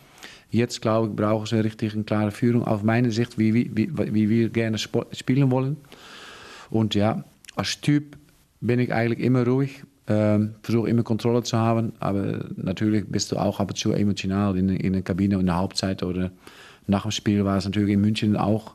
Jetzt, 0.50 0.80
glaube 0.80 1.08
ich, 1.08 1.16
brauchen 1.16 1.46
sie 1.46 1.62
richtig 1.62 1.94
eine 1.94 2.04
klare 2.04 2.30
Führung 2.30 2.64
auf 2.64 2.82
meine 2.82 3.10
Sicht, 3.10 3.38
wie, 3.38 3.54
wie, 3.54 3.70
wie, 3.74 4.14
wie 4.14 4.30
wir 4.30 4.48
gerne 4.48 4.78
spielen 4.78 5.50
wollen. 5.50 5.76
Und 6.70 6.94
ja, 6.94 7.24
als 7.56 7.80
Typ 7.80 8.16
bin 8.60 8.78
ich 8.78 8.92
eigentlich 8.92 9.20
immer 9.20 9.46
ruhig. 9.46 9.84
Ähm, 10.10 10.54
versuche 10.62 10.88
immer 10.88 11.02
Kontrolle 11.02 11.42
zu 11.42 11.58
haben, 11.58 11.92
aber 12.00 12.46
natürlich 12.56 13.04
bist 13.08 13.30
du 13.30 13.36
auch 13.36 13.60
ab 13.60 13.68
und 13.68 13.76
zu 13.76 13.92
emotional 13.92 14.56
in, 14.56 14.70
in 14.70 14.94
der 14.94 15.02
Kabine 15.02 15.38
in 15.38 15.44
der 15.44 15.56
Halbzeit 15.56 16.02
oder 16.02 16.30
nach 16.86 17.02
dem 17.02 17.10
Spiel 17.10 17.44
war 17.44 17.58
es 17.58 17.66
natürlich 17.66 17.92
in 17.92 18.00
München 18.00 18.34
auch 18.34 18.74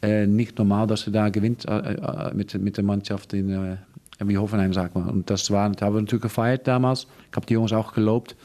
äh, 0.00 0.26
nicht 0.26 0.58
normal, 0.58 0.86
dass 0.86 1.04
du 1.04 1.10
da 1.10 1.28
gewinnt 1.28 1.68
äh, 1.68 1.92
äh, 1.92 2.34
mit, 2.34 2.54
mit 2.58 2.78
der 2.78 2.84
Mannschaft 2.84 3.34
in 3.34 3.50
äh, 3.50 3.76
wie 4.24 4.38
Hoffenheim, 4.38 4.72
sag 4.72 4.94
mal. 4.94 5.08
Und 5.08 5.30
das, 5.30 5.50
war, 5.50 5.68
das 5.70 5.82
haben 5.82 5.94
wir 5.94 6.00
natürlich 6.00 6.22
gefeiert 6.22 6.66
damals. 6.66 7.06
Ich 7.30 7.36
habe 7.36 7.46
die 7.46 7.54
Jungs 7.54 7.72
auch 7.72 7.92
gelobt, 7.92 8.36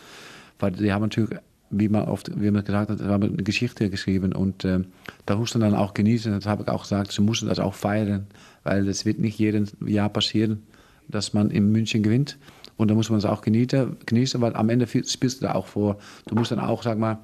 weil 0.60 0.72
die 0.72 0.92
haben 0.92 1.02
natürlich, 1.04 1.30
wie 1.70 1.90
man 1.90 2.04
oft 2.06 2.30
wie 2.40 2.52
man 2.52 2.64
gesagt 2.64 2.90
hat, 2.90 3.02
haben 3.02 3.24
eine 3.24 3.44
Geschichte 3.44 3.90
geschrieben 3.90 4.34
und 4.34 4.66
äh, 4.66 4.80
da 5.26 5.36
mussten 5.36 5.62
dann 5.62 5.74
auch 5.76 5.94
genießen. 5.94 6.32
Das 6.34 6.46
habe 6.46 6.64
ich 6.64 6.70
auch 6.70 6.84
gesagt, 6.84 7.12
sie 7.12 7.22
mussten 7.22 7.48
das 7.48 7.60
auch 7.60 7.74
feiern, 7.74 8.28
weil 8.64 8.86
das 8.86 9.06
wird 9.06 9.20
nicht 9.20 9.40
jedes 9.40 9.76
Jahr 9.86 10.10
passieren, 10.10 10.64
dass 11.08 11.34
man 11.34 11.50
in 11.50 11.72
München 11.72 12.04
gewinnt. 12.04 12.38
Und 12.78 12.90
da 12.90 12.96
muss 12.96 13.10
man 13.10 13.20
es 13.20 13.26
auch 13.26 13.42
genießen, 13.42 13.98
genießen, 14.06 14.42
weil 14.42 14.56
am 14.56 14.70
Ende 14.70 14.88
spielst 14.88 15.42
du 15.42 15.46
da 15.46 15.54
auch 15.54 15.68
vor. 15.68 15.98
Du 16.28 16.36
musst 16.36 16.52
dann 16.52 16.60
auch, 16.60 16.84
sag 16.84 16.98
mal, 16.98 17.20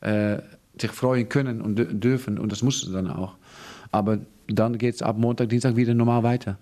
äh, 0.00 0.38
sich 0.80 0.90
freuen 0.90 1.28
können 1.28 1.60
und 1.60 1.78
dür- 1.78 1.92
dürfen 1.92 2.38
und 2.38 2.50
das 2.50 2.62
musst 2.62 2.86
du 2.86 2.92
dann 2.92 3.08
auch. 3.08 3.36
Aber 3.92 4.18
dann 4.48 4.76
geht 4.78 4.96
es 4.96 5.02
ab 5.02 5.16
Montag, 5.18 5.48
Dienstag 5.50 5.76
wieder 5.76 5.94
normal 5.94 6.22
weiter. 6.22 6.58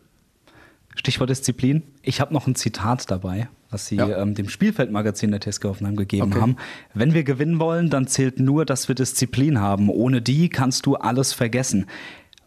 Stichwort 0.97 1.31
Disziplin. 1.31 1.83
Ich 2.03 2.21
habe 2.21 2.33
noch 2.35 2.47
ein 2.47 2.55
Zitat 2.55 3.11
dabei, 3.11 3.49
was 3.71 3.87
Sie 3.87 3.97
Ja. 3.97 4.23
ähm, 4.23 4.35
dem 4.35 4.49
Spielfeldmagazin 4.49 5.31
der 5.31 5.41
TSG 5.41 5.65
Hoffenheim 5.65 5.97
gegeben 5.97 6.31
Okay. 6.33 6.41
haben. 6.41 6.57
Wenn 6.95 7.15
wir 7.15 7.25
gewinnen 7.25 7.59
wollen, 7.59 7.89
dann 7.91 8.07
zählt 8.07 8.39
nur, 8.41 8.65
dass 8.65 8.89
wir 8.89 8.95
Disziplin 8.95 9.61
haben. 9.61 9.89
Ohne 9.89 10.21
die 10.23 10.49
kannst 10.49 10.87
du 10.87 10.97
alles 10.97 11.33
vergessen. 11.33 11.87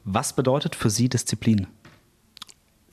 Was 0.04 0.34
bedeutet 0.34 0.76
für 0.76 0.90
Sie 0.90 1.10
Disziplin? 1.10 1.68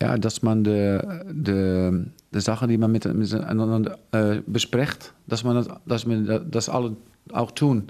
Ja, 0.00 0.16
dass 0.18 0.42
man 0.42 0.64
de, 0.64 1.00
de, 1.30 2.06
de 2.32 2.40
Sachen, 2.40 2.68
die 2.68 2.78
man 2.78 2.90
mit, 2.90 3.04
miteinander 3.04 3.98
äh, 4.10 4.40
bespricht, 4.46 5.12
dass 5.28 5.44
man 5.44 5.54
das, 5.56 5.68
dass 5.86 6.08
wir 6.08 6.40
das 6.40 6.68
alle 6.68 6.96
auch 7.32 7.52
tun. 7.52 7.84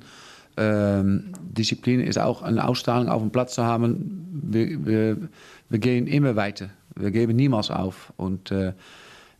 Ähm, 0.57 1.33
Disziplin 1.41 2.01
ist 2.01 2.19
auch 2.19 2.43
eine 2.43 2.67
Ausstrahlung 2.67 3.09
auf 3.09 3.23
dem 3.23 3.31
Platz 3.31 3.55
zu 3.55 3.65
haben. 3.65 4.27
Wir, 4.51 4.85
wir, 4.85 5.17
wir 5.69 5.79
gehen 5.79 6.07
immer 6.07 6.37
weiter. 6.37 6.71
Wir 6.95 7.11
geben 7.11 7.37
niemals 7.37 7.71
auf. 7.71 8.12
Und 8.17 8.51
äh, 8.51 8.73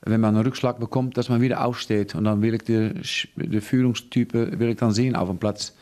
wenn 0.03 0.21
man 0.21 0.35
einen 0.35 0.45
Rückschlag 0.45 0.81
bekommt, 0.81 1.17
dass 1.17 1.29
man 1.29 1.41
wieder 1.41 1.65
aufsteht. 1.65 2.15
Und 2.15 2.25
dann 2.25 2.43
will 2.43 2.55
ich 2.55 2.63
die, 2.63 2.93
die 3.37 3.61
Führungstypen 3.61 4.59
will 4.59 4.71
ich 4.71 4.77
dann 4.77 4.93
sehen 4.93 5.15
auf 5.15 5.29
dem 5.29 5.39
Platz. 5.39 5.75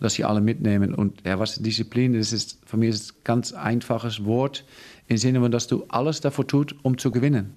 Dass 0.00 0.14
sie 0.14 0.24
alle 0.24 0.40
mitnehmen. 0.40 0.94
Und 0.94 1.26
ja, 1.26 1.40
was 1.40 1.56
Disziplin 1.56 2.14
ist, 2.14 2.32
ist 2.32 2.60
für 2.64 2.76
mich 2.76 2.90
ist 2.90 3.10
ein 3.10 3.16
ganz 3.24 3.52
einfaches 3.52 4.24
Wort. 4.24 4.64
Im 5.08 5.16
Sinne 5.16 5.40
von, 5.40 5.50
dass 5.50 5.66
du 5.66 5.86
alles 5.88 6.20
dafür 6.20 6.46
tut, 6.46 6.76
um 6.82 6.98
zu 6.98 7.10
gewinnen. 7.10 7.52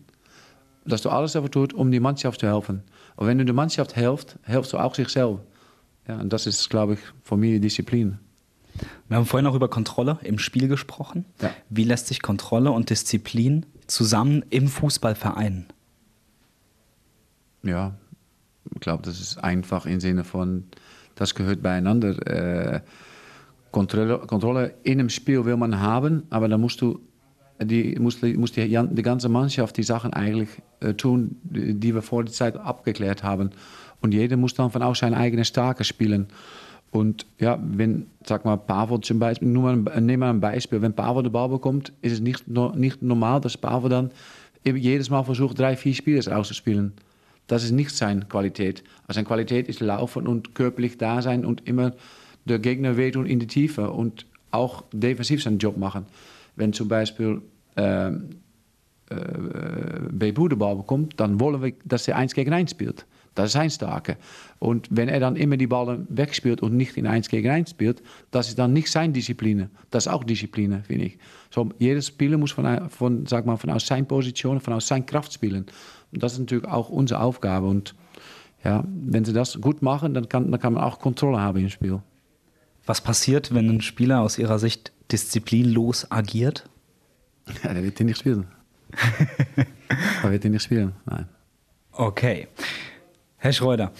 Dass 0.86 1.04
du 1.04 1.10
alles 1.10 1.34
dafür 1.34 1.52
tut, 1.52 1.74
um 1.74 1.92
die 1.92 2.00
Mannschaft 2.00 2.40
zu 2.40 2.48
helfen. 2.48 2.82
Und 3.16 3.28
wenn 3.28 3.38
du 3.38 3.46
der 3.46 3.54
Mannschaft 3.54 3.94
hilfst, 3.94 4.40
hilfst 4.44 4.74
du 4.74 4.80
auch 4.80 4.96
sich 4.96 5.10
selbst. 5.10 5.44
Ja, 6.08 6.20
und 6.20 6.34
das 6.34 6.48
ist, 6.48 6.70
glaube 6.70 6.94
ich, 6.96 7.00
für 7.24 7.38
mich 7.38 7.62
Disziplin. 7.62 8.20
Wir 9.08 9.18
haben 9.18 9.26
vorhin 9.26 9.48
auch 9.48 9.56
über 9.56 9.70
Kontrolle 9.70 10.20
im 10.24 10.40
Spiel 10.40 10.68
gesprochen. 10.68 11.26
Ja. 11.42 11.52
Wie 11.70 11.84
lässt 11.84 12.08
sich 12.08 12.22
Kontrolle 12.22 12.72
und 12.72 12.90
Disziplin 12.90 13.66
zusammen 13.88 14.44
im 14.50 14.68
Fußball 14.68 15.16
vereinen? 15.16 15.68
Ja, 17.64 17.94
ich 18.74 18.80
glaube, 18.80 19.04
das 19.04 19.20
ist 19.20 19.38
einfach 19.38 19.86
im 19.86 20.00
Sinne 20.00 20.24
von, 20.24 20.66
das 21.16 21.36
gehört 21.36 21.62
beieinander. 21.62 22.28
Äh, 22.28 22.82
Kontrolle, 23.72 24.20
Kontrolle 24.20 24.74
in 24.84 25.00
einem 25.00 25.10
Spiel 25.10 25.46
will 25.46 25.58
man 25.58 25.80
haben, 25.80 26.24
aber 26.30 26.48
dann 26.48 26.62
musst 26.62 26.82
du 26.82 27.00
die, 27.62 27.98
muss, 28.00 28.20
die, 28.20 28.36
muss 28.36 28.52
die, 28.52 28.68
die 28.68 29.02
ganze 29.04 29.30
Mannschaft 29.30 29.78
die 29.78 29.84
Sachen 29.84 30.14
eigentlich 30.14 30.50
äh, 30.80 30.94
tun, 30.94 31.38
die 31.44 31.94
wir 31.94 32.02
vor 32.02 32.24
der 32.24 32.34
Zeit 32.34 32.58
abgeklärt 32.58 33.24
haben. 33.24 33.52
Und 34.02 34.14
jeder 34.14 34.38
muss 34.38 34.54
dann 34.54 34.72
von 34.72 34.82
auch 34.82 34.96
seine 34.96 35.18
eigene 35.18 35.46
Stärke 35.46 35.84
spielen. 35.84 36.28
Und 36.92 37.26
ja, 37.40 37.58
wenn, 37.62 38.08
sag 38.26 38.44
mal, 38.44 38.58
Pavel 38.58 39.00
zum 39.00 39.20
Beispiel, 39.20 39.48
nur 39.48 39.74
mal, 39.74 40.02
nehmen 40.02 40.24
wir 40.24 40.30
ein 40.30 40.42
Beispiel, 40.42 40.82
wenn 40.82 40.94
Pavel 40.94 41.24
den 41.24 41.32
Ball 41.32 41.48
bekommt, 41.48 41.94
ist 42.02 42.12
es 42.14 42.20
nicht, 42.20 42.48
nicht 42.48 43.02
normal, 43.02 43.40
dass 43.40 43.58
Pavel 43.58 43.90
dann 43.90 44.12
jedes 44.64 45.10
Mal 45.10 45.24
versucht, 45.24 45.58
drei, 45.58 45.76
vier 45.78 45.94
Spielers 45.94 46.28
auszuspielen. 46.28 46.94
Das 47.48 47.64
ist 47.64 47.72
nicht 47.72 47.92
seine 47.92 48.22
Qualität. 48.26 48.84
Also 49.08 49.18
seine 49.18 49.28
Qualität 49.28 49.68
ist 49.68 49.80
laufen 49.80 50.28
und 50.28 50.54
körperlich 50.54 50.98
da 50.98 51.22
sein 51.22 51.46
und 51.46 51.68
immer 51.68 51.94
der 52.46 52.60
Gegner 52.60 52.98
wehtun 52.98 53.26
in 53.26 53.40
die 53.40 53.48
Tiefe 53.48 53.90
und 53.92 54.26
auch 54.52 54.84
defensiv 54.92 55.42
seinen 55.44 55.60
Job 55.60 55.78
machen. 55.78 56.06
Wenn 56.56 56.74
zum 56.74 56.88
Beispiel 56.88 57.42
ähm, 57.78 58.30
äh, 59.10 59.16
Bebu 60.12 60.48
den 60.48 60.60
Ball 60.60 60.76
bekommt, 60.76 61.20
dann 61.20 61.40
wollen 61.40 61.62
wir, 61.62 61.74
dass 61.86 62.08
er 62.08 62.18
eins 62.18 62.34
gegen 62.34 62.54
eins 62.54 62.72
spielt. 62.72 63.06
Das 63.36 63.48
ist 63.48 63.54
sein 63.54 63.70
Starke. 63.70 64.18
Und 64.60 64.88
wenn 64.92 65.08
er 65.08 65.20
dann 65.20 65.36
immer 65.38 65.56
die 65.56 65.68
Ballen 65.68 66.06
wegspielt 66.10 66.62
und 66.62 66.76
nicht 66.76 66.98
in 66.98 67.08
eins 67.08 67.30
gegen 67.30 67.50
eins 67.50 67.70
spielt, 67.70 68.02
das 68.30 68.50
ist 68.50 68.60
dann 68.60 68.74
nicht 68.74 68.92
seine 68.92 69.14
Disziplin. 69.14 69.70
Das 69.90 70.06
ist 70.06 70.12
auch 70.12 70.24
Disziplin, 70.24 70.84
finde 70.84 71.06
ich. 71.06 71.18
So, 71.50 71.70
jeder 71.80 72.02
Spieler 72.02 72.38
muss 72.38 72.52
von, 72.52 72.90
von, 72.90 73.26
sag 73.26 73.46
mal, 73.46 73.58
von 73.58 73.70
aus 73.70 73.88
seiner 73.88 74.06
Position, 74.06 74.60
von 74.60 74.74
aus 74.74 74.88
seiner 74.88 75.06
Kraft 75.06 75.32
spielen. 75.34 75.66
Und 76.12 76.24
das 76.24 76.34
ist 76.34 76.40
natürlich 76.40 76.66
auch 76.66 76.90
unsere 76.90 77.22
Aufgabe. 77.22 77.68
Und 77.68 77.96
ja, 78.64 78.84
wenn 78.86 79.24
sie 79.24 79.34
das 79.34 79.60
gut 79.62 79.82
machen, 79.82 80.14
dann 80.14 80.28
kann, 80.28 80.52
dann 80.52 80.60
kann 80.60 80.74
man 80.74 80.84
auch 80.84 81.00
Kontrolle 81.00 81.40
haben 81.40 81.60
im 81.60 81.70
Spiel. 81.70 82.02
Was 82.86 83.02
passiert, 83.02 83.54
wenn 83.54 83.70
ein 83.70 83.82
Spieler 83.82 84.22
aus 84.22 84.38
Ihrer 84.38 84.60
Sicht 84.60 84.92
disziplinlos 85.12 86.12
agiert? 86.12 86.66
Ja, 87.64 87.74
der 87.74 87.84
wird 87.84 88.00
ihn 88.00 88.06
nicht 88.06 88.20
spielen. 88.20 88.46
der 90.24 90.32
wird 90.32 90.46
ihn 90.46 90.52
nicht 90.52 90.64
spielen, 90.64 90.94
nein. 91.06 91.28
Okay. 91.92 92.48
Herr 93.44 93.54
Schreuder, 93.54 93.92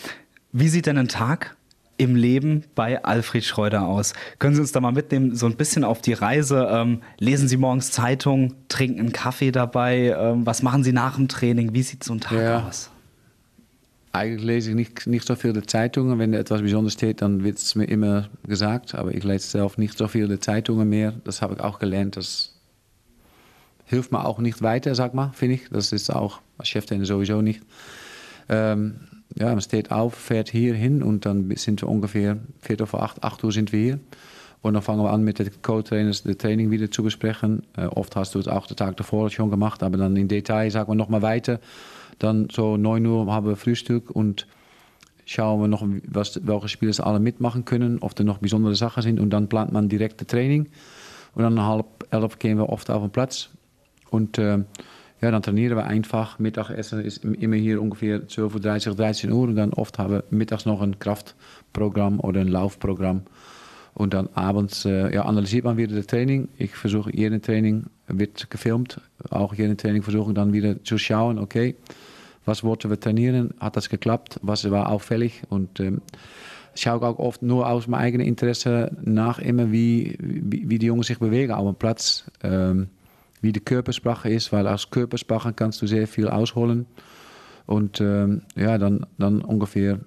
wie 0.52 0.68
sieht 0.68 0.86
denn 0.86 1.00
ein 1.00 1.08
Tag 1.08 1.56
im 1.98 2.16
Leben 2.16 2.64
bei 2.76 3.04
Alfred 3.04 3.44
Schreuder 3.44 3.88
aus? 3.88 4.14
Können 4.38 4.54
Sie 4.54 4.62
uns 4.62 4.72
da 4.72 4.80
mal 4.80 4.92
mitnehmen, 4.92 5.36
so 5.36 5.48
ein 5.48 5.56
bisschen 5.56 5.84
auf 5.84 6.00
die 6.00 6.14
Reise? 6.14 6.68
Ähm, 6.72 7.02
lesen 7.18 7.48
Sie 7.48 7.58
morgens 7.58 7.90
Zeitung, 7.92 8.54
trinken 8.70 9.00
einen 9.00 9.12
Kaffee 9.14 9.52
dabei? 9.52 10.16
Ähm, 10.16 10.46
was 10.46 10.62
machen 10.62 10.84
Sie 10.84 10.94
nach 10.94 11.16
dem 11.16 11.28
Training? 11.28 11.74
Wie 11.74 11.82
sieht 11.82 12.04
so 12.04 12.14
ein 12.14 12.20
Tag 12.20 12.38
Ja. 12.40 12.68
aus? 12.68 12.92
Eigentlich 14.14 14.44
lese 14.44 14.70
ich 14.70 14.76
nicht, 14.76 15.08
nicht 15.08 15.26
so 15.26 15.36
viel 15.36 15.54
die 15.54 15.64
Zeitungen. 15.66 16.20
Wenn 16.20 16.36
etwas 16.36 16.62
Besonderes 16.62 16.94
steht, 16.94 17.24
dann 17.24 17.44
wird 17.44 17.58
es 17.58 17.74
mir 17.74 17.86
immer 17.86 18.30
gesagt. 18.46 18.94
Aber 18.94 19.12
ich 19.12 19.24
lese 19.24 19.48
selbst 19.48 19.80
nicht 19.80 19.98
so 19.98 20.08
viel 20.08 20.28
die 20.28 20.40
Zeitungen 20.40 20.88
mehr. 20.88 21.14
Das 21.24 21.42
habe 21.42 21.56
ich 21.56 21.62
auch 21.62 21.80
gelernt. 21.80 22.16
Das 22.16 22.54
hilft 23.86 24.12
mir 24.12 24.24
auch 24.24 24.38
nicht 24.38 24.62
weiter, 24.62 24.94
sag 24.94 25.16
mal, 25.16 25.32
finde 25.34 25.56
ich. 25.56 25.70
Das 25.72 25.94
ist 25.94 26.12
auch 26.14 26.42
als 26.60 26.68
Cheftrainer 26.68 27.06
sowieso 27.06 27.42
nicht. 27.42 27.62
Ähm, 28.50 28.96
ja, 29.36 29.50
man 29.50 29.62
steht 29.62 29.92
auf, 29.92 30.14
fährt 30.14 30.50
hier 30.50 30.74
hin 30.74 31.04
und 31.04 31.26
dann 31.26 31.56
sind 31.56 31.82
wir 31.82 31.90
ungefähr 31.90 32.38
Viertel 32.60 32.88
vor 32.88 33.04
acht, 33.04 33.24
acht 33.24 33.44
Uhr 33.44 33.52
sind 33.52 33.72
wir 33.72 33.80
hier. 33.80 34.00
Und 34.62 34.76
dann 34.76 34.84
fangen 34.84 35.04
wir 35.04 35.12
an 35.12 35.24
mit 35.24 35.40
den 35.40 35.50
Co-Trainers 35.62 36.24
das 36.24 36.38
Training 36.38 36.70
wieder 36.70 36.92
zu 36.92 37.02
besprechen. 37.02 37.64
Äh, 37.76 37.86
oft 37.86 38.16
hast 38.16 38.36
du 38.36 38.40
es 38.40 38.48
auch 38.48 38.68
den 38.68 38.78
Tag 38.78 38.98
davor 38.98 39.30
schon 39.32 39.50
gemacht, 39.50 39.82
aber 39.82 39.98
dann 39.98 40.16
in 40.16 40.28
Detail 40.28 40.70
sagen 40.70 40.92
wir 40.92 40.96
nochmal 40.96 41.24
weiter. 41.24 41.60
Dann 42.20 42.48
so 42.52 42.78
9 42.78 43.04
Uhr 43.06 43.34
haben 43.34 43.48
wir 43.48 43.56
Frühstück 43.56 44.12
und 44.12 44.46
schauen 45.26 45.62
wir 45.62 45.68
noch, 45.68 45.84
was, 46.08 46.40
welche 46.46 46.70
Spieler 46.70 47.08
alle 47.08 47.20
mitmachen 47.20 47.66
können, 47.66 48.00
ob 48.02 48.16
da 48.16 48.24
noch 48.24 48.38
besondere 48.38 48.76
Sachen 48.76 49.02
sind. 49.02 49.20
Und 49.20 49.32
dann 49.32 49.50
plant 49.50 49.72
man 49.72 49.90
direkt 49.90 50.22
das 50.22 50.28
Training. 50.28 50.68
Und 51.34 51.44
dann 51.44 51.60
halb 51.60 51.86
elf 52.12 52.38
gehen 52.38 52.58
wir 52.60 52.70
oft 52.70 52.92
auf 52.92 53.02
den 53.02 53.12
Platz. 53.12 53.50
Und 54.12 54.38
äh, 54.38 54.60
ja, 55.22 55.30
dann 55.30 55.44
trainieren 55.44 55.76
wir 55.76 55.86
einfach. 55.86 56.40
Mittagessen 56.40 57.02
ist 57.02 57.24
immer 57.24 57.56
hier 57.56 57.82
ungefähr 57.82 58.28
12.30 58.28 58.90
Uhr, 58.90 58.96
13 58.96 59.32
Uhr. 59.32 59.48
Und 59.48 59.56
dann 59.56 59.74
oft 59.74 60.00
haben 60.00 60.14
wir 60.14 60.24
mittags 60.32 60.66
noch 60.66 60.82
ein 60.82 60.98
Kraftprogramm 60.98 62.20
oder 62.20 62.42
ein 62.42 62.48
Laufprogramm. 62.48 63.22
Und 63.94 64.14
dann 64.14 64.30
abends 64.34 64.86
äh, 64.86 65.14
ja, 65.14 65.26
analysiert 65.26 65.66
man 65.66 65.78
wieder 65.78 65.96
das 65.96 66.08
Training. 66.08 66.48
Ich 66.58 66.72
versuche, 66.72 67.16
jedes 67.16 67.42
Training 67.42 67.86
wird 68.08 68.50
gefilmt. 68.50 69.00
Auch 69.30 69.54
jedes 69.54 69.78
Training 69.78 70.02
versuche 70.02 70.32
ich 70.32 70.36
dann 70.36 70.54
wieder 70.54 70.84
zu 70.84 70.98
schauen, 70.98 71.38
okay, 71.38 71.76
was 72.46 72.64
wollten 72.64 72.90
wir 72.90 73.00
trainieren? 73.00 73.54
Hat 73.60 73.76
das 73.76 73.90
geklappt? 73.90 74.40
Was 74.42 74.70
war 74.72 74.90
auffällig? 74.90 75.44
Und 75.50 75.80
ähm, 75.80 76.02
schaue 76.74 77.02
auch 77.04 77.20
oft 77.20 77.44
nur 77.44 77.68
aus 77.68 77.88
meinem 77.88 78.02
eigenen 78.02 78.28
Interesse 78.28 78.98
nach, 79.04 79.38
immer 79.38 79.72
wie, 79.72 80.18
wie, 80.20 80.68
wie 80.70 80.80
die 80.80 80.88
Jungs 80.88 81.08
sich 81.08 81.20
bewegen 81.20 81.52
auf 81.52 81.68
dem 81.68 81.76
Platz. 81.76 82.32
Ähm, 82.42 82.88
wie 83.42 83.52
die 83.52 83.60
Körpersprache 83.60 84.30
ist, 84.30 84.52
weil 84.52 84.68
aus 84.68 84.90
Körpersprache 84.90 85.54
kannst 85.54 85.82
du 85.82 85.88
sehr 85.88 86.08
viel 86.08 86.28
ausholen. 86.28 86.86
Und 87.66 88.02
ähm, 88.02 88.44
ja, 88.56 88.78
dann, 88.78 89.06
dann 89.18 89.42
ungefähr 89.42 90.00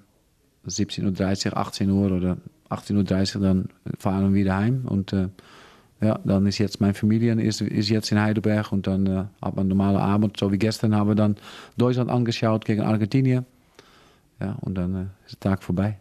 17.30 0.66 1.47
Uhr, 1.47 1.57
18 1.57 1.90
Uhr 1.90 2.11
oder 2.11 2.37
18.30 2.70 3.37
Uhr, 3.37 3.42
dann 3.42 3.68
fahren 3.99 4.33
wir 4.33 4.40
wieder 4.40 4.57
heim. 4.57 4.85
Und 4.87 5.12
äh, 5.12 5.29
ja, 6.01 6.18
dann 6.25 6.47
ist 6.47 6.59
jetzt 6.59 6.81
meine 6.81 6.94
Familie 6.94 7.35
ist, 7.40 7.61
ist 7.61 7.88
jetzt 7.88 8.12
in 8.12 8.20
Heidelberg 8.20 8.73
und 8.73 8.87
dann 8.87 9.07
äh, 9.07 9.25
hat 9.40 9.57
man 9.57 9.61
einen 9.61 9.68
normalen 9.68 9.97
Abend, 9.97 10.38
so 10.38 10.53
wie 10.53 10.59
gestern 10.59 10.94
haben 10.94 11.09
wir 11.09 11.14
dann 11.14 11.37
Deutschland 11.77 12.11
angeschaut 12.11 12.64
gegen 12.64 12.83
Argentinien. 12.83 13.47
Ja, 14.40 14.57
und 14.61 14.75
dann 14.75 14.94
äh, 14.94 15.07
ist 15.27 15.42
der 15.42 15.53
Tag 15.53 15.62
vorbei. 15.62 15.97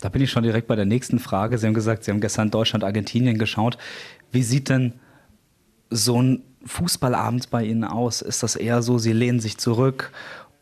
Da 0.00 0.08
bin 0.08 0.22
ich 0.22 0.30
schon 0.30 0.42
direkt 0.42 0.66
bei 0.66 0.76
der 0.76 0.84
nächsten 0.84 1.18
Frage. 1.18 1.56
Sie 1.56 1.66
haben 1.66 1.74
gesagt, 1.74 2.04
Sie 2.04 2.10
haben 2.10 2.20
gestern 2.20 2.50
Deutschland, 2.50 2.84
Argentinien 2.84 3.38
geschaut. 3.38 3.78
Wie 4.30 4.42
sieht 4.42 4.68
denn 4.68 4.92
so 5.88 6.20
ein 6.20 6.42
Fußballabend 6.66 7.50
bei 7.50 7.64
Ihnen 7.64 7.84
aus? 7.84 8.22
Ist 8.22 8.42
das 8.42 8.56
eher 8.56 8.82
so, 8.82 8.98
Sie 8.98 9.12
lehnen 9.12 9.40
sich 9.40 9.58
zurück 9.58 10.12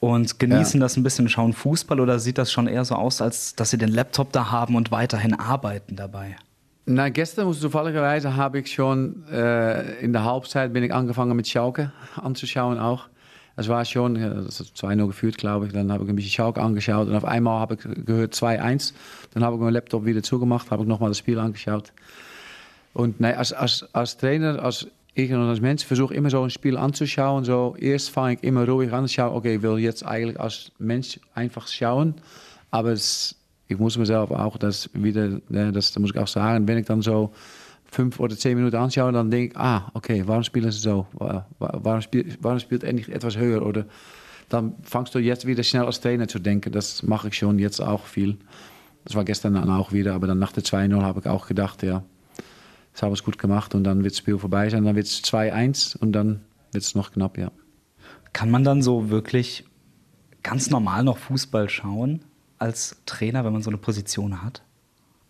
und 0.01 0.39
genießen 0.39 0.81
ja. 0.81 0.85
das 0.85 0.97
ein 0.97 1.03
bisschen, 1.03 1.29
schauen 1.29 1.53
Fußball 1.53 2.01
oder 2.01 2.19
sieht 2.19 2.39
das 2.39 2.51
schon 2.51 2.67
eher 2.67 2.85
so 2.85 2.97
aus, 2.97 3.23
als 3.23 3.55
dass 3.55 3.71
Sie 3.71 3.79
den 3.79 3.91
Laptop 3.91 4.33
da 4.33 4.51
haben 4.51 4.75
und 4.75 4.91
weiterhin 4.91 5.35
arbeiten 5.35 5.97
dabei? 5.97 6.37
Na, 6.85 7.09
gestern 7.09 7.53
zufälligerweise 7.53 8.35
habe 8.35 8.59
ich 8.59 8.73
schon 8.73 9.25
äh, 9.29 10.01
in 10.01 10.13
der 10.13 10.25
Halbzeit 10.25 10.73
bin 10.73 10.83
ich 10.83 10.93
angefangen 10.93 11.37
mit 11.37 11.47
Schalke 11.47 11.93
anzuschauen 12.17 12.79
auch. 12.79 13.09
Es 13.55 13.69
war 13.69 13.85
schon, 13.85 14.15
das 14.15 14.61
ist 14.61 14.77
2-0 14.77 15.07
geführt, 15.07 15.39
glaube 15.39 15.67
ich. 15.67 15.73
Dann 15.73 15.93
habe 15.93 16.05
ich 16.05 16.11
ein 16.11 16.17
bisschen 16.17 16.33
Schalke 16.33 16.61
angeschaut 16.61 17.07
und 17.07 17.15
auf 17.15 17.25
einmal 17.25 17.61
habe 17.61 17.75
ich 17.75 18.05
gehört 18.05 18.35
2-1. 18.35 18.95
Dann 19.35 19.45
habe 19.45 19.57
ich 19.57 19.63
meinen 19.63 19.75
Laptop 19.75 20.05
wieder 20.05 20.23
zugemacht, 20.23 20.71
habe 20.71 20.83
ich 20.83 20.89
nochmal 20.89 21.11
das 21.11 21.19
Spiel 21.19 21.39
angeschaut. 21.39 21.93
Und 22.95 23.21
nee, 23.21 23.33
als, 23.33 23.53
als, 23.53 23.87
als 23.95 24.17
Trainer, 24.17 24.63
als 24.63 24.87
und 25.17 25.49
als 25.49 25.61
Mensch 25.61 25.85
versuche 25.85 26.15
immer 26.15 26.31
so 26.31 26.43
ein 26.43 26.51
Spiel 26.51 26.77
anzuschauen. 26.77 27.45
So, 27.45 27.77
erst 27.79 28.11
fange 28.11 28.35
ich 28.35 28.43
immer 28.43 28.67
ruhig 28.67 28.93
an, 28.93 29.09
schaue, 29.09 29.35
okay, 29.35 29.57
ich 29.57 29.63
will 29.63 29.79
jetzt 29.79 30.05
eigentlich 30.05 30.41
als 30.41 30.73
Mensch 30.79 31.21
einfach 31.35 31.69
schauen. 31.69 32.15
Aber 32.71 32.93
es 32.93 33.37
ich 33.73 33.79
muss 33.79 33.99
mir 33.99 34.07
selber 34.07 34.45
auch 34.45 34.57
das 34.57 34.89
wieder, 34.93 35.41
das, 35.49 35.73
das 35.73 35.99
muss 35.99 36.11
ich 36.11 36.19
auch 36.19 36.29
sagen, 36.29 36.69
wenn 36.69 36.79
ich 36.79 36.87
dann 36.87 37.03
so 37.03 37.33
fünf 37.85 38.21
oder 38.21 38.37
zehn 38.37 38.57
Minuten 38.57 38.77
anschaue, 38.77 39.13
dann 39.13 39.31
denke 39.31 39.53
ich, 39.55 39.57
ah, 39.59 39.91
okay, 39.95 40.23
warum 40.27 40.43
spielen 40.43 40.71
sie 40.71 40.79
so? 40.79 41.07
Warum, 41.59 42.01
spielt, 42.01 42.39
warum 42.41 42.59
spielt 42.59 42.85
er 42.85 42.93
nicht 42.93 43.09
etwas 43.09 43.37
höher? 43.37 43.65
Oder 43.67 43.87
dann 44.49 44.75
fangst 44.83 45.15
du 45.15 45.19
jetzt 45.19 45.47
wieder 45.47 45.63
schnell 45.63 45.85
als 45.85 46.01
Trainer 46.01 46.29
zu 46.29 46.39
denken. 46.39 46.73
Das 46.73 47.03
mache 47.03 47.29
ich 47.29 47.35
schon 47.35 47.59
jetzt 47.59 47.81
auch 47.81 48.07
viel. 48.07 48.39
Das 49.05 49.15
war 49.15 49.25
gestern 49.25 49.55
dann 49.55 49.69
auch 49.69 49.93
wieder, 49.93 50.15
aber 50.15 50.27
dann 50.27 50.39
nach 50.39 50.53
der 50.53 50.63
2-0 50.63 51.03
habe 51.03 51.21
ich 51.21 51.27
auch 51.27 51.47
gedacht, 51.47 51.83
ja, 51.83 52.03
das 52.93 53.03
habe 53.03 53.15
ich 53.15 53.25
gut 53.25 53.39
gemacht 53.39 53.75
und 53.75 53.85
dann 53.85 54.05
wird 54.05 54.13
das 54.13 54.19
Spiel 54.19 54.39
vorbei 54.39 54.69
sein. 54.69 54.85
Dann 54.85 54.97
wird 54.97 55.07
es 55.07 55.23
2-1 55.23 55.97
und 55.97 56.13
dann 56.13 56.41
wird 56.73 56.85
es 56.85 56.95
noch 56.95 57.13
knapp, 57.13 57.39
ja. 57.39 57.51
Kann 58.33 58.51
man 58.51 58.65
dann 58.65 58.83
so 58.83 59.11
wirklich 59.11 59.65
ganz 60.43 60.71
normal 60.71 61.05
noch 61.05 61.19
Fußball 61.19 61.69
schauen? 61.69 62.25
als 62.63 62.97
Trainer, 63.07 63.45
wenn 63.45 63.53
man 63.53 63.63
so 63.63 63.71
eine 63.71 63.77
Position 63.77 64.43
hat? 64.43 64.63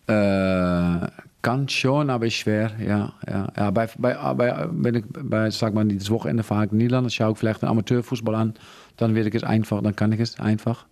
Äh, 0.05 1.07
kann 1.41 1.67
schon, 1.67 2.09
aber 2.09 2.27
ist 2.27 2.35
schwer, 2.35 2.71
ja. 2.79 3.13
ja, 3.27 3.47
ja 3.57 3.71
bei, 3.71 3.89
bei, 3.97 4.13
bei, 4.35 4.67
wenn 4.71 4.95
ich 4.95 5.05
bei, 5.07 5.49
sag 5.49 5.73
mal, 5.73 5.85
dieses 5.85 6.11
Wochenende 6.11 6.43
fahre 6.43 6.65
ich 6.65 6.71
in 6.71 6.77
Niederlande, 6.77 7.09
schaue 7.09 7.31
ich 7.31 7.37
vielleicht 7.37 7.63
einen 7.63 7.71
Amateurfußball 7.71 8.35
an, 8.35 8.53
dann 8.97 9.15
wird 9.15 9.33
es 9.33 9.43
einfach, 9.43 9.81
dann 9.81 9.95
kann 9.95 10.11
ich 10.11 10.19
es 10.19 10.39
einfach. 10.39 10.85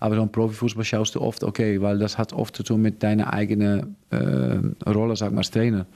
Aber 0.00 0.16
so 0.16 0.26
Profifußball 0.26 0.84
schaust 0.84 1.14
du 1.14 1.20
oft, 1.20 1.42
okay, 1.42 1.80
weil 1.80 1.98
das 1.98 2.18
hat 2.18 2.32
oft 2.32 2.56
zu 2.56 2.62
tun 2.62 2.82
mit 2.82 3.02
deiner 3.02 3.32
eigenen 3.32 3.96
äh, 4.10 4.88
Rolle, 4.88 5.16
sag 5.16 5.32
mal, 5.32 5.38
als 5.38 5.50
Trainer. 5.50 5.86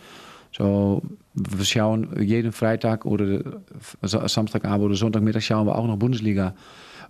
So, 0.50 1.02
wir 1.34 1.64
schauen 1.64 2.08
jeden 2.20 2.52
Freitag 2.52 3.06
oder 3.06 3.60
Samstagabend 4.02 4.84
oder 4.84 4.96
Sonntagmittag 4.96 5.42
schauen 5.42 5.66
wir 5.66 5.76
auch 5.76 5.86
noch 5.86 5.96
Bundesliga. 5.96 6.54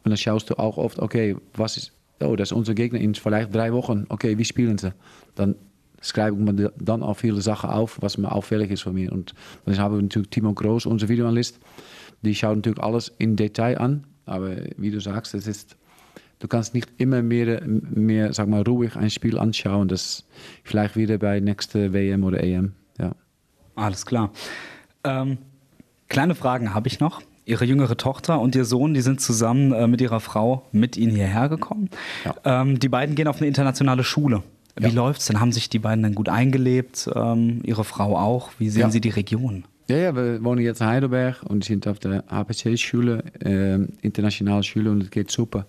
Und 0.05 0.11
dann 0.11 0.17
schaust 0.17 0.51
du 0.51 0.59
auch 0.59 0.77
oft, 0.77 0.99
okay, 0.99 1.37
was 1.55 1.77
ist 1.77 1.93
oh, 2.25 2.37
das 2.37 2.49
ist 2.51 2.57
unser 2.57 2.75
Gegner 2.75 3.01
in 3.01 3.15
vielleicht 3.15 3.55
drei 3.55 3.73
Wochen. 3.73 4.07
Okay, 4.09 4.39
wie 4.39 4.45
spielen 4.45 4.79
sie? 4.79 4.93
Dann 5.35 5.55
schreibe 6.01 6.37
ich 6.37 6.43
mir 6.43 6.73
dann 6.79 7.03
auch 7.03 7.15
viele 7.15 7.41
Sachen 7.41 7.71
auf, 7.71 7.99
was 8.01 8.19
mir 8.19 8.33
auffällig 8.33 8.71
ist 8.71 8.83
von 8.83 8.95
mir. 8.95 9.13
Und 9.13 9.35
dann 9.65 9.79
haben 9.79 9.95
wir 9.95 10.03
natürlich 10.03 10.31
Timo 10.31 10.53
Groß, 10.53 10.87
unser 10.87 11.09
Videoanalyst. 11.09 11.59
Die 12.23 12.35
schaut 12.35 12.57
natürlich 12.57 12.81
alles 12.81 13.13
in 13.19 13.37
Detail 13.37 13.79
an. 13.79 14.05
Aber 14.27 14.57
wie 14.77 14.91
du 14.91 15.01
sagst, 15.01 15.35
es 15.35 15.47
ist, 15.47 15.77
du 16.43 16.49
kannst 16.49 16.75
nicht 16.75 16.89
immer 16.99 17.23
mehr, 17.23 17.63
mehr 17.65 18.33
sag 18.33 18.49
mal, 18.49 18.63
ruhig 18.63 18.97
ein 18.97 19.11
Spiel 19.11 19.39
anschauen. 19.39 19.89
Das 19.89 20.25
vielleicht 20.65 20.97
wieder 20.97 21.19
bei 21.19 21.39
nächster 21.41 21.93
WM 21.93 22.25
oder 22.25 22.43
EM. 22.43 22.73
Ja. 22.99 23.13
Alles 23.77 24.05
klar. 24.05 24.33
Ähm, 25.05 25.39
kleine 26.09 26.35
Fragen 26.35 26.75
habe 26.75 26.89
ich 26.89 27.01
noch. 27.01 27.23
Ihre 27.45 27.65
jüngere 27.65 27.97
Tochter 27.97 28.41
und 28.41 28.55
Ihr 28.55 28.65
Sohn, 28.65 28.95
die 28.95 29.01
sind 29.01 29.21
zusammen 29.21 29.73
äh, 29.73 29.87
mit 29.87 30.01
Ihrer 30.01 30.21
Frau 30.21 30.67
mit 30.73 30.97
Ihnen 30.97 31.15
hierher 31.15 31.49
gekommen. 31.49 31.91
Ja. 32.25 32.63
Ähm, 32.63 32.79
die 32.79 32.89
beiden 32.89 33.15
gehen 33.15 33.29
auf 33.29 33.39
eine 33.39 33.49
internationale 33.49 34.05
Schule. 34.05 34.43
Wie 34.77 34.89
ja. 34.89 34.93
läuft's 34.93 35.27
denn? 35.27 35.41
Haben 35.41 35.53
sich 35.53 35.69
die 35.69 35.79
beiden 35.79 36.03
dann 36.03 36.15
gut 36.15 36.29
eingelebt? 36.29 37.09
Ähm, 37.15 37.61
Ihre 37.65 37.85
Frau 37.85 38.17
auch? 38.17 38.51
Wie 38.59 38.69
sehen 38.69 38.83
ja. 38.83 38.91
Sie 38.91 39.01
die 39.01 39.11
Region? 39.11 39.65
Ja, 39.89 39.97
ja, 39.97 40.17
wir 40.17 40.43
wohnen 40.43 40.61
jetzt 40.61 40.81
in 40.81 40.87
Heidelberg 40.87 41.43
und 41.43 41.65
sind 41.65 41.87
auf 41.89 41.99
der 41.99 42.25
HPC-Schule, 42.29 43.25
äh, 43.45 43.75
internationale 44.03 44.63
Schule 44.63 44.91
und 44.91 45.03
es 45.03 45.11
geht 45.11 45.31
super. 45.31 45.67